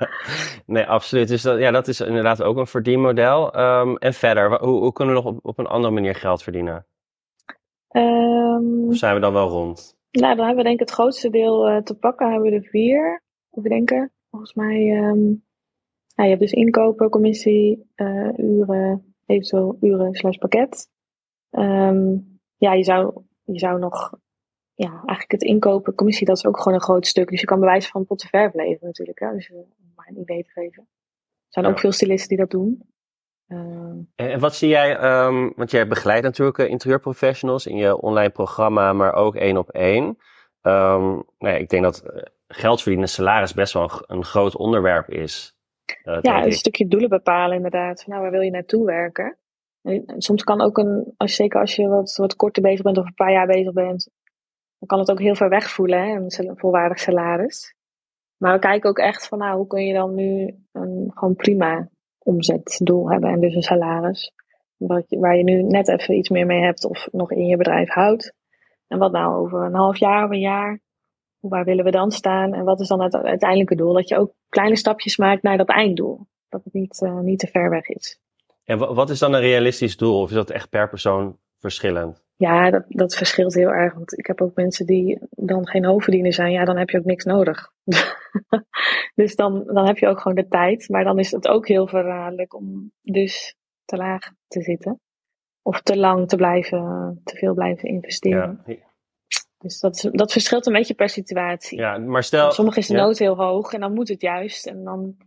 [0.65, 1.27] nee, absoluut.
[1.27, 3.59] Dus dat, ja, dat is inderdaad ook een verdienmodel.
[3.59, 6.85] Um, en verder, hoe, hoe, kunnen we nog op, op een andere manier geld verdienen?
[7.91, 9.97] Um, of zijn we dan wel rond?
[10.11, 12.31] Nou, dan hebben we denk ik het grootste deel uh, te pakken.
[12.31, 13.23] Hebben we er vier.
[13.49, 14.11] Of denken.
[14.29, 15.43] Volgens mij um,
[16.15, 20.89] nou, je hebt dus inkopen, commissie, uh, uren, eventueel uren slash pakket.
[22.57, 24.13] Ja, je zou, je zou nog
[24.75, 27.29] ja, eigenlijk het inkopen, commissie, dat is ook gewoon een groot stuk.
[27.29, 29.19] Dus je kan bewijzen van pot verf leven natuurlijk.
[29.19, 29.31] Hè?
[29.31, 29.65] Dus om
[29.95, 30.83] maar een idee te geven.
[30.83, 32.81] Er zijn ook veel stylisten die dat doen.
[34.15, 39.13] en wat zie jij, um, want jij begeleidt natuurlijk interieurprofessionals in je online programma, maar
[39.13, 40.03] ook één op één.
[40.61, 42.03] Um, nou ja, ik denk dat
[42.47, 45.55] geld verdienen, salaris best wel een, een groot onderwerp is.
[46.03, 48.03] Uh, ja, een stukje doelen bepalen inderdaad.
[48.07, 49.37] Nou, waar wil je naartoe werken?
[49.81, 53.05] En soms kan ook een, als, zeker als je wat, wat korter bezig bent of
[53.05, 54.09] een paar jaar bezig bent,
[54.85, 57.75] dan kan het ook heel ver weg voelen, hè, een volwaardig salaris.
[58.37, 61.89] Maar we kijken ook echt van, nou, hoe kun je dan nu een gewoon prima
[62.17, 64.31] omzetdoel hebben en dus een salaris.
[64.77, 67.89] Wat, waar je nu net even iets meer mee hebt of nog in je bedrijf
[67.89, 68.33] houdt.
[68.87, 70.79] En wat nou over een half jaar of een jaar
[71.39, 73.93] waar willen we dan staan en wat is dan het uiteindelijke doel?
[73.93, 76.27] Dat je ook kleine stapjes maakt naar dat einddoel.
[76.49, 78.19] Dat het niet, uh, niet te ver weg is.
[78.63, 80.21] En wat is dan een realistisch doel?
[80.21, 82.24] Of is dat echt per persoon verschillend?
[82.37, 83.93] Ja, dat, dat verschilt heel erg.
[83.93, 86.51] Want ik heb ook mensen die dan geen hoofdverdiener zijn.
[86.51, 87.71] Ja, dan heb je ook niks nodig.
[89.15, 90.89] dus dan, dan heb je ook gewoon de tijd.
[90.89, 93.55] Maar dan is het ook heel verraderlijk om dus
[93.85, 94.99] te laag te zitten.
[95.61, 98.63] Of te lang te blijven, te veel blijven investeren.
[98.65, 98.93] Ja.
[99.57, 101.77] Dus dat, dat verschilt een beetje per situatie.
[101.77, 102.51] Ja, maar stel.
[102.51, 104.67] Sommige is de nood heel hoog en dan moet het juist.
[104.67, 105.17] En dan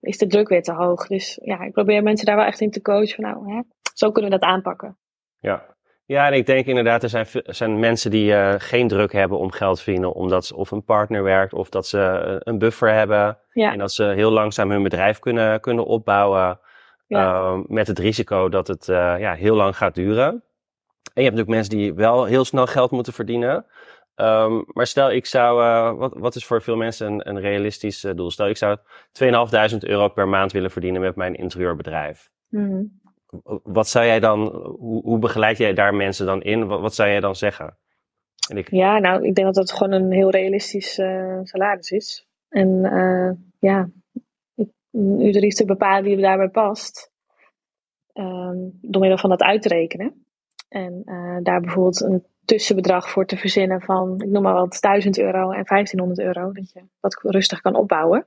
[0.00, 1.06] is de druk weer te hoog.
[1.06, 3.14] Dus ja, ik probeer mensen daar wel echt in te coachen.
[3.14, 3.60] Van, nou, hè,
[3.94, 4.98] zo kunnen we dat aanpakken.
[5.38, 5.76] Ja.
[6.04, 9.50] Ja, en ik denk inderdaad, er zijn, zijn mensen die uh, geen druk hebben om
[9.50, 12.92] geld te verdienen, omdat ze of een partner werkt of dat ze uh, een buffer
[12.92, 13.38] hebben.
[13.52, 13.72] Ja.
[13.72, 16.60] En dat ze heel langzaam hun bedrijf kunnen, kunnen opbouwen.
[17.06, 17.32] Ja.
[17.32, 20.26] Uh, met het risico dat het uh, ja, heel lang gaat duren.
[21.14, 23.66] En je hebt natuurlijk mensen die wel heel snel geld moeten verdienen.
[24.16, 28.00] Um, maar stel ik zou, uh, wat, wat is voor veel mensen een, een realistisch
[28.00, 28.30] doel?
[28.30, 28.76] Stel ik zou
[29.72, 32.30] 2.500 euro per maand willen verdienen met mijn interieurbedrijf.
[32.48, 33.00] Mm.
[33.62, 34.38] Wat zou jij dan,
[34.78, 36.66] hoe, hoe, begeleid jij daar mensen dan in?
[36.66, 37.76] Wat, wat zou jij dan zeggen?
[38.70, 42.26] Ja, nou, ik denk dat dat gewoon een heel realistisch uh, salaris is.
[42.48, 42.80] En
[43.58, 43.88] ja,
[44.54, 47.10] ik, u de te bepalen die daarbij past.
[48.14, 50.24] Um, door middel van dat uit te rekenen.
[50.68, 55.18] En uh, daar bijvoorbeeld een tussenbedrag voor te verzinnen van, ik noem maar wat, 1000
[55.18, 56.52] euro en 1500 euro.
[56.52, 58.26] Dat je dat rustig kan opbouwen.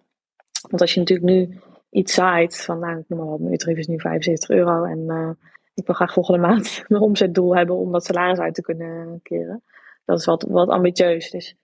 [0.70, 1.60] Want als je natuurlijk nu
[1.95, 4.99] iets zaait van, nou, ik noem maar wat, mijn uurtarief is nu 75 euro en
[5.07, 5.29] uh,
[5.73, 9.63] ik wil graag volgende maand een omzetdoel hebben om dat salaris uit te kunnen keren.
[10.05, 11.29] Dat is wat, wat ambitieus.
[11.29, 11.55] Dus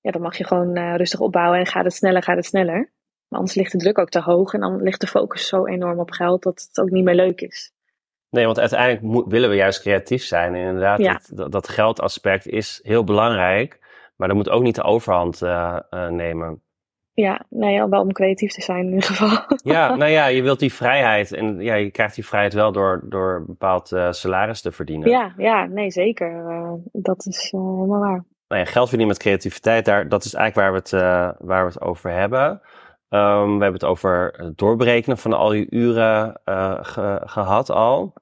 [0.00, 2.92] ja, dan mag je gewoon uh, rustig opbouwen en gaat het sneller, gaat het sneller.
[3.28, 5.98] Maar anders ligt de druk ook te hoog en dan ligt de focus zo enorm
[5.98, 7.72] op geld dat het ook niet meer leuk is.
[8.30, 10.54] Nee, want uiteindelijk willen we juist creatief zijn.
[10.54, 13.78] En inderdaad, dat, dat, geldaspect is heel belangrijk.
[14.16, 16.62] Maar dat moet ook niet de overhand uh, uh, nemen.
[17.16, 19.38] Ja, nee, wel om creatief te zijn in ieder geval.
[19.74, 21.32] Ja, nou ja, je wilt die vrijheid.
[21.32, 25.10] En ja, je krijgt die vrijheid wel door, door een bepaald uh, salaris te verdienen.
[25.10, 26.44] Ja, ja nee, zeker.
[26.92, 28.24] dat is helemaal waar.
[28.48, 31.72] Nou ja, geld verdienen met creativiteit, daar, dat is eigenlijk waar we het, waar we
[31.72, 32.50] het over hebben.
[33.08, 36.40] Um, we hebben het over het doorberekenen van al je uren
[36.80, 38.14] ge, gehad al.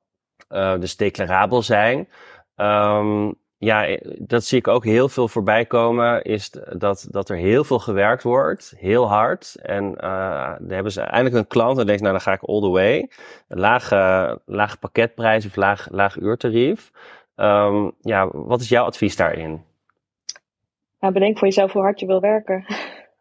[0.78, 2.08] Dus declarabel zijn.
[2.56, 3.34] Um,
[3.64, 6.22] ja, eh, dat zie ik ook heel veel voorbij komen.
[6.22, 8.74] Is dat, dat er heel veel gewerkt wordt.
[8.78, 9.56] Heel hard.
[9.62, 12.60] En uh, dan hebben ze eindelijk een klant en denkt, nou dan ga ik all
[12.60, 13.10] the way.
[13.48, 16.90] Lage, lage pakketprijs of laag, laag uurtarief.
[17.36, 19.62] Um, ja, wat is jouw advies daarin?
[21.00, 22.64] Nou, bedenk voor jezelf hoe hard je wil werken.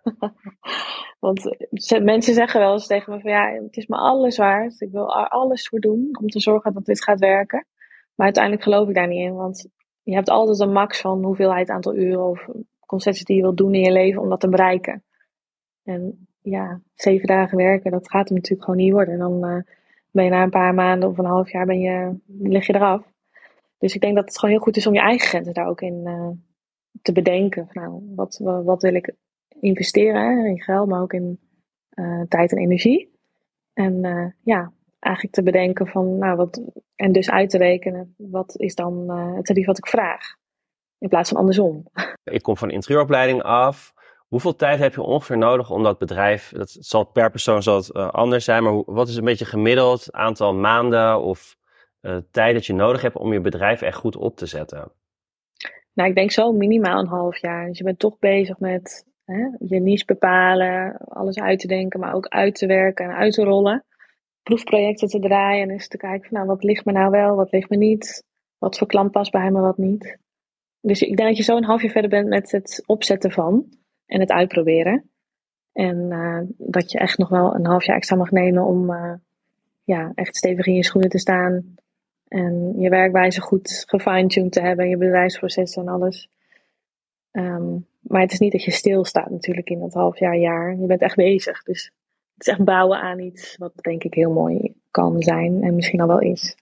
[1.20, 1.56] Want
[2.02, 4.82] mensen zeggen wel eens tegen me van ja, het is me alles waard.
[4.82, 7.66] Ik wil er alles voor doen om te zorgen dat dit gaat werken.
[8.16, 9.36] Maar uiteindelijk geloof ik daar niet in.
[9.36, 9.68] Want
[10.04, 12.50] je hebt altijd een max van hoeveelheid aantal uren of
[12.86, 15.04] concessies die je wilt doen in je leven om dat te bereiken.
[15.84, 19.14] En ja, zeven dagen werken, dat gaat hem natuurlijk gewoon niet worden.
[19.14, 19.62] En dan uh,
[20.12, 23.12] ben je na een paar maanden of een half jaar ben je, lig je eraf.
[23.78, 25.82] Dus ik denk dat het gewoon heel goed is om je eigen grenzen daar ook
[25.82, 26.30] in uh,
[27.02, 27.68] te bedenken.
[27.72, 29.14] Nou, wat, wat wil ik
[29.60, 31.40] investeren in geld, maar ook in
[31.94, 33.12] uh, tijd en energie.
[33.74, 34.72] En ja,
[35.04, 36.62] eigenlijk te bedenken van, nou wat,
[36.96, 40.36] en dus uit te rekenen, wat is dan uh, het tarief wat ik vraag?
[40.98, 41.84] In plaats van andersom.
[42.24, 43.94] Ik kom van interieuropleiding af.
[44.28, 47.94] Hoeveel tijd heb je ongeveer nodig om dat bedrijf, dat zal per persoon zal het,
[47.94, 51.56] anders zijn, maar wat is een beetje gemiddeld aantal maanden of
[52.32, 54.92] tijd dat je nodig hebt om je bedrijf echt goed op te zetten?
[55.94, 57.68] Nou, ik denk zo minimaal een half jaar.
[57.68, 59.48] Dus je bent toch bezig met Hè?
[59.60, 63.44] Je niche bepalen, alles uit te denken, maar ook uit te werken en uit te
[63.44, 63.86] rollen.
[64.44, 67.52] Proefprojecten te draaien en eens te kijken van nou, wat ligt me nou wel, wat
[67.52, 68.24] ligt me niet.
[68.58, 70.18] Wat voor klant past bij me, wat niet.
[70.82, 73.66] Dus ik denk dat je zo een half jaar verder bent met het opzetten van
[74.06, 75.10] en het uitproberen.
[75.74, 79.14] En uh, dat je echt nog wel een half jaar extra mag nemen om uh,
[79.84, 81.76] ja, echt stevig in je schoenen te staan.
[82.28, 86.30] En je werkwijze goed gefine-tuned te hebben, je bedrijfsprocessen en alles.
[87.32, 90.76] Ehm, maar het is niet dat je stilstaat natuurlijk in dat half jaar, jaar.
[90.76, 91.64] Je bent echt bezig.
[91.64, 91.92] Dus
[92.48, 96.20] is bouwen aan iets wat denk ik heel mooi kan zijn en misschien al wel
[96.20, 96.56] is.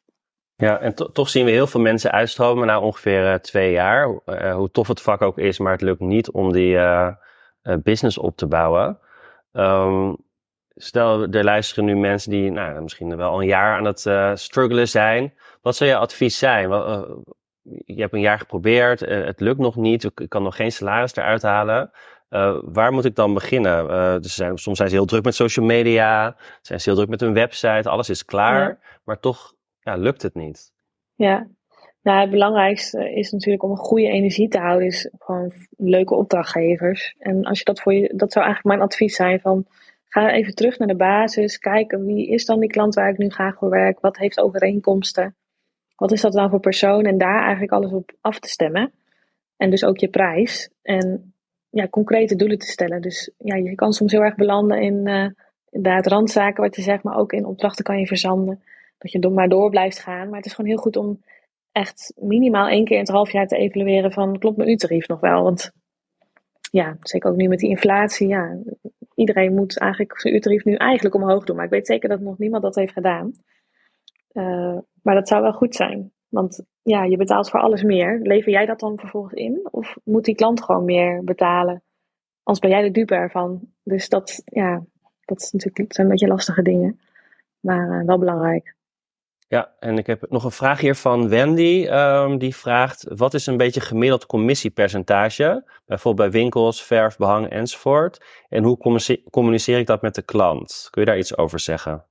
[0.55, 4.21] Ja, en toch zien we heel veel mensen uitstromen na ongeveer uh, twee jaar.
[4.25, 7.13] Uh, hoe tof het vak ook is, maar het lukt niet om die uh,
[7.83, 8.99] business op te bouwen.
[9.51, 10.17] Um,
[10.75, 15.33] stel, er luisteren nu mensen die nou, misschien wel een jaar aan het struggelen zijn.
[15.61, 16.69] Wat zou je advies zijn?
[17.85, 21.41] je hebt een jaar geprobeerd, het lukt nog niet, ik kan nog geen salaris eruit
[21.41, 21.91] halen.
[22.61, 24.21] Waar moet ik dan beginnen?
[24.21, 27.19] dus zijn, soms zijn ze heel druk met social media, zijn ze heel druk met
[27.19, 30.73] hun website, alles is klaar, maar toch ja, lukt het niet.
[31.15, 31.47] Ja,
[32.01, 37.15] nou, het belangrijkste is natuurlijk om een goede energie te houden, is gewoon leuke opdrachtgevers.
[37.19, 39.65] En als je dat voor je, dat zou eigenlijk mijn advies zijn van,
[40.07, 43.29] ga even terug naar de basis, kijken wie is dan die klant waar ik nu
[43.29, 45.35] graag voor werk, wat heeft overeenkomsten,
[45.95, 48.91] wat is dat dan voor persoon en daar eigenlijk alles op af te stemmen.
[49.57, 51.30] En dus ook je prijs en
[51.71, 53.01] ja, concrete doelen te stellen.
[53.01, 55.07] Dus ja, je kan soms heel erg belanden in
[55.73, 58.63] uh, randzaken wat je zegt, maar ook in opdrachten kan je verzanden
[58.97, 60.27] dat je maar door blijft gaan.
[60.27, 61.21] Maar het is gewoon heel goed om
[61.71, 65.19] echt minimaal één keer in het half jaar te evalueren van klopt mijn uurtarief nog
[65.19, 65.43] wel?
[65.43, 65.71] Want
[66.71, 68.57] ja, zeker ook nu met die inflatie, ja,
[69.15, 71.55] iedereen moet eigenlijk zijn uurtarief nu eigenlijk omhoog doen.
[71.55, 73.31] Maar ik weet zeker dat nog niemand dat heeft gedaan.
[74.33, 76.11] Uh, maar dat zou wel goed zijn.
[76.31, 78.19] Want ja, je betaalt voor alles meer.
[78.23, 79.67] Lever jij dat dan vervolgens in?
[79.71, 81.83] Of moet die klant gewoon meer betalen?
[82.43, 83.61] Anders ben jij de dupe ervan.
[83.83, 84.83] Dus dat, ja,
[85.25, 86.99] dat, is natuurlijk, zijn een beetje lastige dingen.
[87.59, 88.75] Maar uh, wel belangrijk.
[89.47, 91.87] Ja, en ik heb nog een vraag hier van Wendy.
[91.89, 95.69] Um, die vraagt: wat is een beetje gemiddeld commissiepercentage?
[95.85, 98.25] Bijvoorbeeld bij winkels, verf, behang enzovoort.
[98.49, 98.77] En hoe
[99.29, 100.87] communiceer ik dat met de klant?
[100.89, 102.05] Kun je daar iets over zeggen?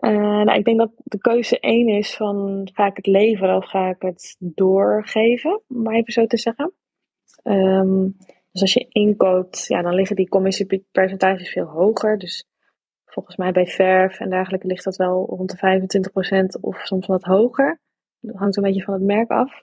[0.00, 0.10] Uh,
[0.42, 3.88] nou, ik denk dat de keuze één is van ga ik het leveren of ga
[3.88, 6.72] ik het doorgeven, om maar even zo te zeggen.
[7.42, 8.16] Um,
[8.52, 12.18] dus als je inkoopt, ja, dan liggen die commissiepercentages veel hoger.
[12.18, 12.48] Dus
[13.04, 17.22] volgens mij bij verf en dergelijke ligt dat wel rond de 25% of soms wat
[17.22, 17.80] hoger.
[18.20, 19.62] Dat hangt een beetje van het merk af.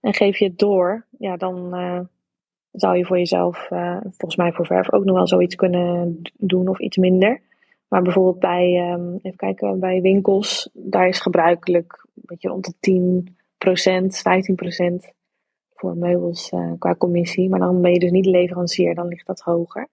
[0.00, 2.00] En geef je het door, ja, dan uh,
[2.72, 6.68] zou je voor jezelf, uh, volgens mij voor verf, ook nog wel zoiets kunnen doen
[6.68, 7.40] of iets minder.
[7.90, 13.24] Maar bijvoorbeeld bij, um, even kijken, bij winkels, daar is gebruikelijk een beetje rond de
[13.58, 15.14] 10% 15%
[15.74, 17.48] voor meubels uh, qua commissie.
[17.48, 19.88] Maar dan ben je dus niet leverancier, dan ligt dat hoger.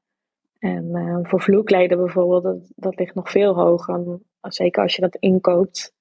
[0.60, 4.20] En uh, voor vloerkleden bijvoorbeeld, dat, dat ligt nog veel hoger.
[4.42, 5.94] zeker als je dat inkoopt,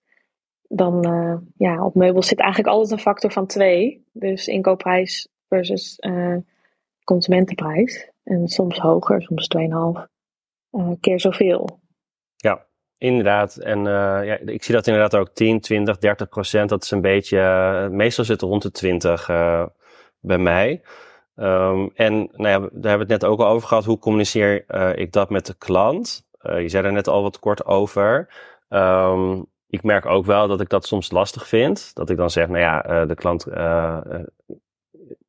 [0.69, 4.05] dan uh, ja, op meubels zit eigenlijk altijd een factor van twee.
[4.13, 5.99] Dus inkoopprijs versus
[7.05, 8.11] consumentenprijs.
[8.23, 9.49] En soms hoger, soms
[10.79, 11.85] 2,5 keer zoveel.
[12.37, 12.67] Ja,
[12.99, 13.57] inderdaad.
[13.57, 16.69] En ja, ik zie dat inderdaad ook 10, 20, 30 procent.
[16.69, 19.27] Dat is een beetje, meestal zit het rond de 20
[20.21, 20.83] bij mij.
[21.37, 23.85] Um, en nou ja, daar hebben we het net ook al over gehad.
[23.85, 24.65] Hoe communiceer
[24.99, 26.27] ik dat met de klant?
[26.41, 28.29] Je zei er net al wat kort over.
[28.69, 31.95] Um, ik merk ook wel dat ik dat soms lastig vind.
[31.95, 33.45] Dat ik dan zeg, nou ja, de klant,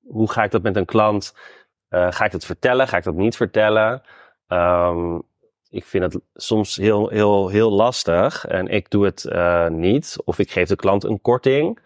[0.07, 1.35] hoe ga ik dat met een klant?
[1.89, 2.87] ga ik dat vertellen?
[2.87, 4.01] Ga ik dat niet vertellen?
[4.47, 5.23] Um,
[5.69, 9.29] ik vind het soms heel, heel, heel lastig en ik doe het
[9.71, 10.17] niet.
[10.25, 11.79] Of ik geef de klant een korting.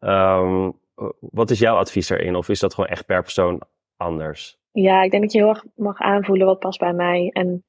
[0.00, 0.78] Um,
[1.20, 2.36] wat is jouw advies erin?
[2.36, 3.62] Of is dat gewoon echt per persoon
[3.96, 4.58] anders?
[4.72, 7.30] Ja, ik denk dat je heel erg mag aanvoelen wat past bij mij.
[7.32, 7.64] En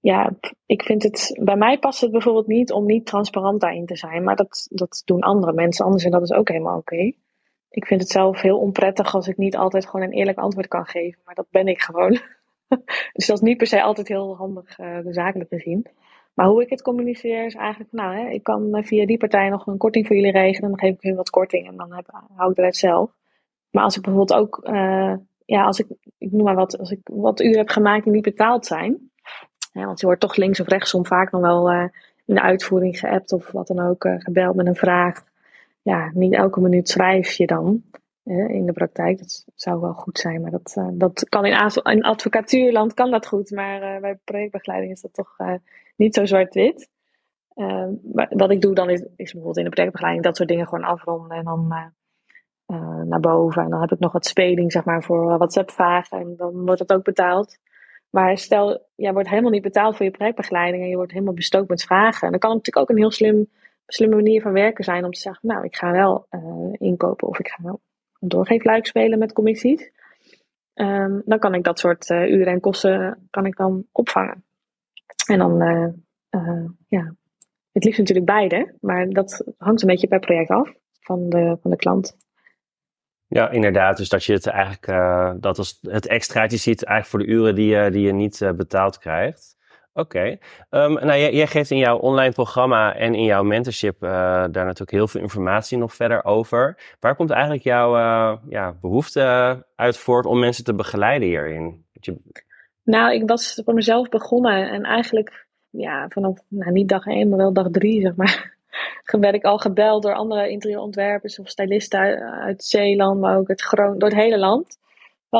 [0.00, 0.30] ja,
[0.66, 4.24] ik vind het, bij mij past het bijvoorbeeld niet om niet transparant daarin te zijn.
[4.24, 7.12] Maar dat, dat doen andere mensen anders en dat is ook helemaal oké.
[7.68, 10.86] Ik vind het zelf heel onprettig als ik niet altijd gewoon een eerlijk antwoord kan
[10.86, 11.20] geven.
[11.24, 12.18] Maar dat ben ik gewoon.
[13.12, 15.86] dus dat is niet per se altijd heel handig uh, zakelijk gezien.
[16.34, 19.48] Maar hoe ik het communiceer is eigenlijk, nou, hè, ik kan eh, via die partij
[19.48, 20.70] nog een korting voor jullie regelen.
[20.70, 23.10] Dan geef ik hun wat korting en dan heb, hou ik het zelf.
[23.70, 25.86] Maar als ik bijvoorbeeld ook, uh, ja, als ik,
[26.18, 29.10] ik noem maar wat, als ik wat uren heb gemaakt die niet betaald zijn.
[29.72, 31.84] Hè, want je wordt toch links of rechtsom vaak nog wel uh,
[32.24, 35.24] in de uitvoering geappt of wat dan ook, gebeld met een vraag.
[35.82, 37.82] Ja, niet elke minuut schrijf je dan
[38.24, 39.18] in de praktijk.
[39.18, 43.50] Dat zou wel goed zijn, maar dat, dat kan in, in advocatuurland kan dat goed.
[43.50, 45.36] Maar bij projectbegeleiding is dat toch
[45.96, 46.88] niet zo zwart-wit.
[47.54, 47.88] Uh,
[48.30, 51.36] wat ik doe dan is, is bijvoorbeeld in de projectbegeleiding dat soort dingen gewoon afronden
[51.36, 51.92] en dan
[53.08, 53.62] naar boven.
[53.62, 56.92] En dan heb ik nog wat speling zeg maar voor WhatsApp-vragen en dan wordt dat
[56.98, 57.58] ook betaald.
[58.10, 61.68] Maar stel, jij wordt helemaal niet betaald voor je projectbegeleiding en je wordt helemaal bestookt
[61.68, 62.22] met vragen.
[62.22, 63.50] En dan kan het natuurlijk ook een heel slim,
[63.86, 66.26] slimme manier van werken zijn om te zeggen, nou, ik ga wel
[66.72, 67.80] inkopen of ik ga wel
[68.28, 69.92] doorgeefluik spelen met commissies.
[70.74, 74.44] Um, dan kan ik dat soort uren en kosten kan ik dan opvangen.
[75.26, 75.88] En dan, uh,
[76.30, 77.14] uh, ja,
[77.72, 81.70] het liefst natuurlijk beide, maar dat hangt een beetje per project af van de, van
[81.70, 82.16] de klant.
[83.26, 83.96] Ja, inderdaad.
[83.96, 84.86] Dus dat je het eigenlijk,
[85.42, 88.98] dat als het extraatje ziet eigenlijk voor de uren die, je die je niet betaald
[88.98, 89.53] krijgt.
[89.94, 90.38] Oké.
[90.70, 94.90] Ehm, nou, jij, geeft in jouw online programma en in jouw mentorship uh, daar natuurlijk
[94.90, 96.78] heel veel informatie nog verder over.
[97.00, 97.90] Waar komt eigenlijk jouw
[98.48, 101.84] ja, behoefte uit voort om mensen te begeleiden hierin?
[101.92, 102.16] Je...
[102.84, 107.38] Nou, ik was voor mezelf begonnen en eigenlijk ja, vanaf, nou niet dag één, maar
[107.38, 108.56] wel dag drie, zeg maar
[109.20, 113.98] werd ik al gebeld door andere interieurontwerpers of stylisten uit, Zeeland, maar ook uit Groningen,
[113.98, 114.78] door het hele land.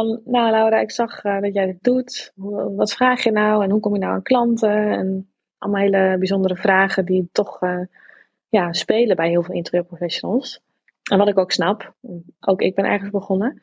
[0.02, 2.32] Nou Laura, ik zag uh, dat jij dit doet.
[2.76, 4.90] Wat vraag je nou en hoe kom je nou aan klanten?
[4.90, 7.80] En allemaal hele bijzondere vragen die toch uh,
[8.48, 10.62] ja, spelen bij heel veel interieurprofessionals.
[11.10, 11.94] En wat ik ook snap,
[12.40, 13.62] ook ik ben ergens begonnen.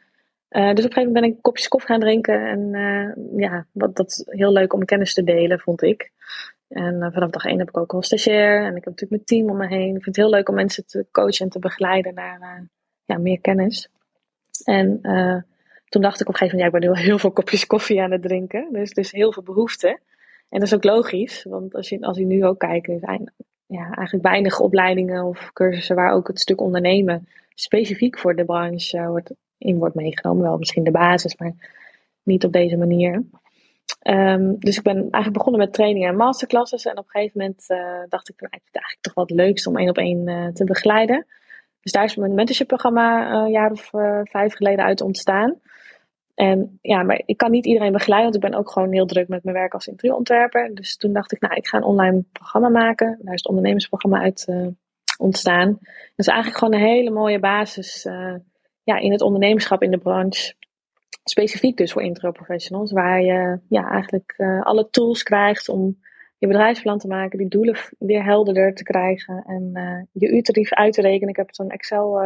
[0.49, 2.47] Uh, dus op een gegeven moment ben ik kopjes koffie gaan drinken.
[2.47, 2.71] En
[3.35, 6.11] ja, wat, dat is heel leuk om kennis te delen, vond ik.
[6.71, 8.65] En eh, vanaf dag één heb ik ook al stagiair.
[8.65, 9.95] En ik heb natuurlijk mijn team om me heen.
[9.95, 12.67] Ik vind het heel leuk om mensen te coachen en te begeleiden naar
[13.05, 13.89] ja, meer kennis.
[14.63, 14.99] En
[15.91, 18.01] toen dacht ik op een gegeven moment, ja, ik ben nu heel veel kopjes koffie
[18.01, 18.67] aan het drinken.
[18.71, 19.87] Dus, dus heel veel behoefte.
[20.49, 23.31] En dat is ook logisch, want als je, als je nu ook kijkt, er zijn
[23.65, 29.07] ja, eigenlijk weinig opleidingen of cursussen waar ook het stuk ondernemen specifiek voor de branche
[29.07, 30.43] wordt, in wordt meegenomen.
[30.43, 31.53] Wel misschien de basis, maar
[32.23, 33.23] niet op deze manier.
[34.07, 36.85] Um, dus ik ben eigenlijk begonnen met trainingen en masterclasses.
[36.85, 37.77] En op een gegeven moment uh,
[38.09, 40.47] dacht ik, nou, vind het eigenlijk toch wel het leukste om één op één uh,
[40.47, 41.25] te begeleiden.
[41.81, 43.89] Dus daar is mijn mentorship programma een jaar of
[44.23, 45.59] vijf geleden uit ontstaan.
[46.41, 49.27] En ja, maar ik kan niet iedereen begeleiden, want ik ben ook gewoon heel druk
[49.27, 50.75] met mijn werk als interieurontwerper.
[50.75, 53.19] Dus toen dacht ik, nou, ik ga een online programma maken.
[53.21, 54.47] Daar is het ondernemersprogramma uit
[55.17, 55.67] ontstaan.
[55.69, 55.79] Dat
[56.15, 58.03] is eigenlijk gewoon een hele mooie basis
[58.83, 60.53] ja, in het ondernemerschap in de branche
[61.23, 65.99] specifiek dus voor intro professionals, waar je ja, eigenlijk uh, alle tools krijgt om
[66.37, 69.71] je bedrijfsplan te maken, die doelen weer helderder te krijgen en
[70.11, 71.29] je uurtarief uit te rekenen.
[71.29, 72.19] Ik heb zo'n Excel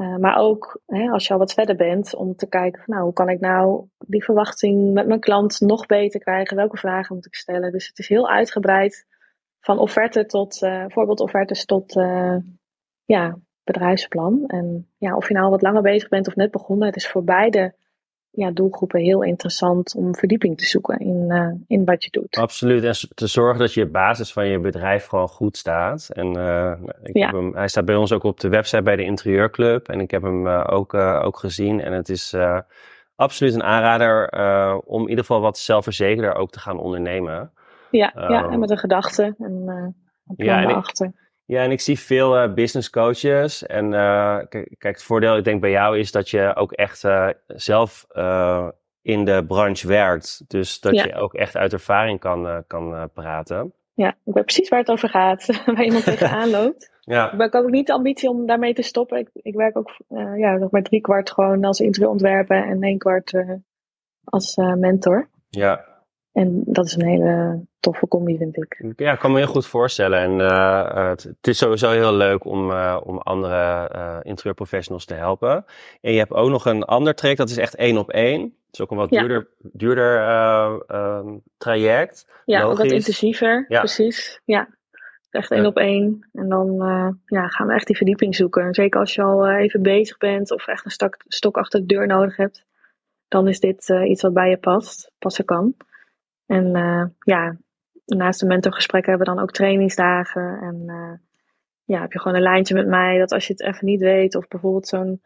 [0.00, 0.20] daarin.
[0.20, 3.12] maar ook hè, als je al wat verder bent, om te kijken van nou, hoe
[3.12, 6.56] kan ik nou die verwachting met mijn klant nog beter krijgen?
[6.56, 7.72] Welke vragen moet ik stellen?
[7.72, 9.06] Dus het is heel uitgebreid
[9.60, 11.92] van offerte tot voorbeeldoffertes tot
[13.04, 14.44] ja, bedrijfsplan.
[14.46, 17.24] En ja, of je nou wat langer bezig bent of net begonnen, het is voor
[17.24, 17.74] beide
[18.30, 22.36] ja, doelgroepen heel interessant om verdieping te zoeken in, uh, in wat je doet.
[22.36, 22.84] Absoluut.
[22.84, 26.08] En te zorgen dat je basis van je bedrijf gewoon goed staat.
[26.08, 26.72] En uh,
[27.02, 27.26] ik ja.
[27.26, 29.88] heb hem, hij staat bij ons ook op de website bij de Interieurclub.
[29.88, 31.80] En ik heb hem uh, ook, ook gezien.
[31.80, 32.34] En het is
[33.14, 34.28] absoluut een aanrader
[34.86, 37.52] om in ieder geval wat zelfverzekerder ook te gaan ondernemen.
[37.90, 39.94] Ja, ja en met een gedachte en een
[40.36, 41.12] plan ja, erachter.
[41.50, 43.66] Ja, en ik zie veel uh, business coaches.
[43.66, 47.28] En uh, kijk, het voordeel, ik denk bij jou, is dat je ook echt uh,
[47.46, 48.06] zelf
[49.02, 50.44] in de branche werkt.
[50.48, 53.72] Dus dat je ook echt uit ervaring kan, kan praten.
[53.94, 56.90] Ja, ik weet precies waar het over gaat, waar iemand tegenaan loopt.
[57.00, 57.32] Ja.
[57.32, 59.18] Ik heb ook niet de ambitie om daarmee te stoppen.
[59.18, 59.96] Ik, ik werk ook
[60.36, 63.44] ja, nog maar drie kwart gewoon als interieurontwerper en één kwart
[64.24, 65.28] als mentor.
[65.48, 65.84] Ja.
[66.32, 68.92] En dat is een hele toffe combi, vind ik.
[68.96, 70.18] Ja, ik kan me heel goed voorstellen.
[70.18, 75.64] En uh, het, is sowieso heel leuk om, uh, om andere uh, interieurprofessionals te helpen.
[76.00, 78.40] En je hebt ook nog een ander traject, dat is echt één op één.
[78.40, 80.22] Dat is ook een wat duurder, duurder
[80.88, 82.26] um, traject.
[82.44, 83.78] Ja, ook wat intensiever, ja.
[83.78, 84.40] precies.
[84.44, 84.68] Ja,
[85.30, 86.28] echt één op één.
[86.32, 86.76] En dan
[87.26, 88.74] ja, gaan we echt die verdieping zoeken.
[88.74, 92.06] Zeker als je al even bezig bent of echt een stok, stok achter de deur
[92.06, 92.64] nodig hebt.
[93.28, 95.74] Dan is dit iets wat bij je past, passen kan.
[96.46, 96.72] En
[97.20, 97.56] ja,
[98.16, 100.58] naast de mentorgesprekken hebben we dan ook trainingsdagen.
[100.60, 101.12] En uh,
[101.84, 104.34] ja, heb je gewoon een lijntje met mij dat als je het even niet weet,
[104.34, 105.20] of bijvoorbeeld zo'n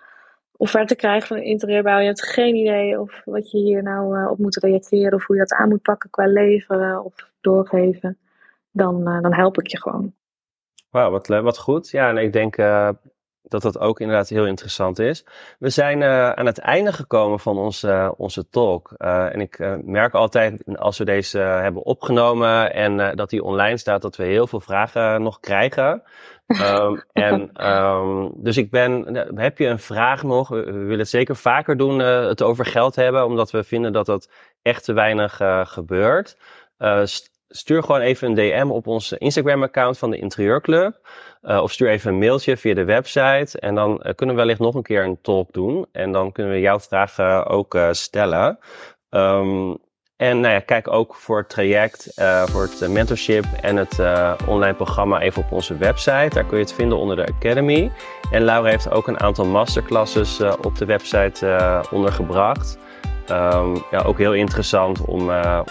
[0.57, 4.31] offerte krijgt van een interieurbouw, je hebt geen idee of wat je hier nou uh,
[4.31, 8.19] op moet reageren, of hoe je dat aan moet pakken qua leveren of doorgeven,
[8.71, 10.15] dan, uh, dan help ik je gewoon.
[10.91, 11.91] Wauw, wat, wat goed.
[11.91, 12.57] Ja, en ik denk
[13.49, 15.25] dat dat ook inderdaad heel interessant is.
[15.59, 18.93] We zijn uh, aan het einde gekomen van onze, onze talk.
[18.99, 24.03] Uh, en ik merk altijd als we deze hebben opgenomen en dat die online staat,
[24.03, 26.03] dat we heel veel vragen nog krijgen.
[26.47, 30.49] um, en um, dus ik ben, heb je een vraag nog?
[30.49, 34.31] We, willen het zeker vaker doen, het over geld hebben, omdat we vinden dat dat
[34.63, 36.37] echt te weinig gebeurt.
[37.57, 40.99] Stuur gewoon even een DM op ons Instagram-account van de Interieurclub.
[41.43, 43.59] Uh, of stuur even een mailtje via de website.
[43.61, 45.87] En dan uh, kunnen we wellicht nog een keer een talk doen.
[45.93, 48.59] En dan kunnen we jouw vragen ook uh, stellen.
[49.11, 49.77] Um,
[50.17, 52.13] en nou ja, kijk ook voor het traject,
[52.45, 53.99] voor het mentorship en het
[54.47, 56.29] online programma even op onze website.
[56.35, 57.93] Daar kun je het vinden onder de Academy.
[58.31, 62.79] En Laura heeft ook een aantal masterclasses op de website ondergebracht.
[63.31, 65.21] Um, ja, ook heel interessant om,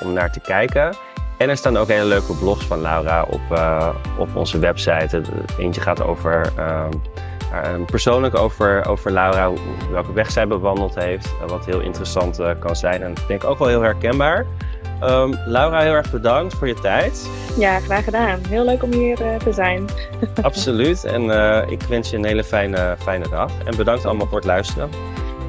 [0.03, 0.95] om naar te kijken.
[1.37, 5.21] En er staan ook hele leuke blogs van Laura op, uh, op onze website.
[5.57, 6.85] Eentje gaat over uh,
[7.85, 9.51] persoonlijk over, over Laura,
[9.91, 13.67] welke weg zij bewandeld heeft, wat heel interessant kan zijn en ik denk ook wel
[13.67, 14.45] heel herkenbaar.
[15.03, 17.29] Um, Laura, heel erg bedankt voor je tijd.
[17.57, 18.39] Ja, graag gedaan.
[18.49, 19.85] Heel leuk om hier uh, te zijn.
[20.41, 21.03] Absoluut.
[21.03, 23.51] En uh, ik wens je een hele fijne, fijne dag.
[23.65, 24.89] En bedankt allemaal voor het luisteren.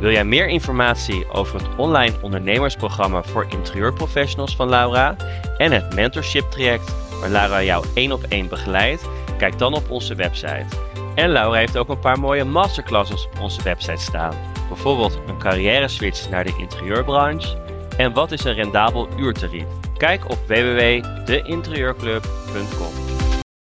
[0.05, 5.16] Wil jij meer informatie over het online ondernemersprogramma voor interieurprofessionals van Laura
[5.59, 9.09] en het mentorship traject waar Laura jou één op één begeleidt?
[9.38, 10.66] Kijk dan op onze website.
[11.14, 14.34] En Laura heeft ook een paar mooie masterclasses op onze website staan.
[14.68, 17.57] Bijvoorbeeld een carrière switch naar de interieurbranche
[17.96, 19.66] en wat is een rendabel uurtarief?
[19.96, 23.34] Kijk op www.deinterieurclub.com.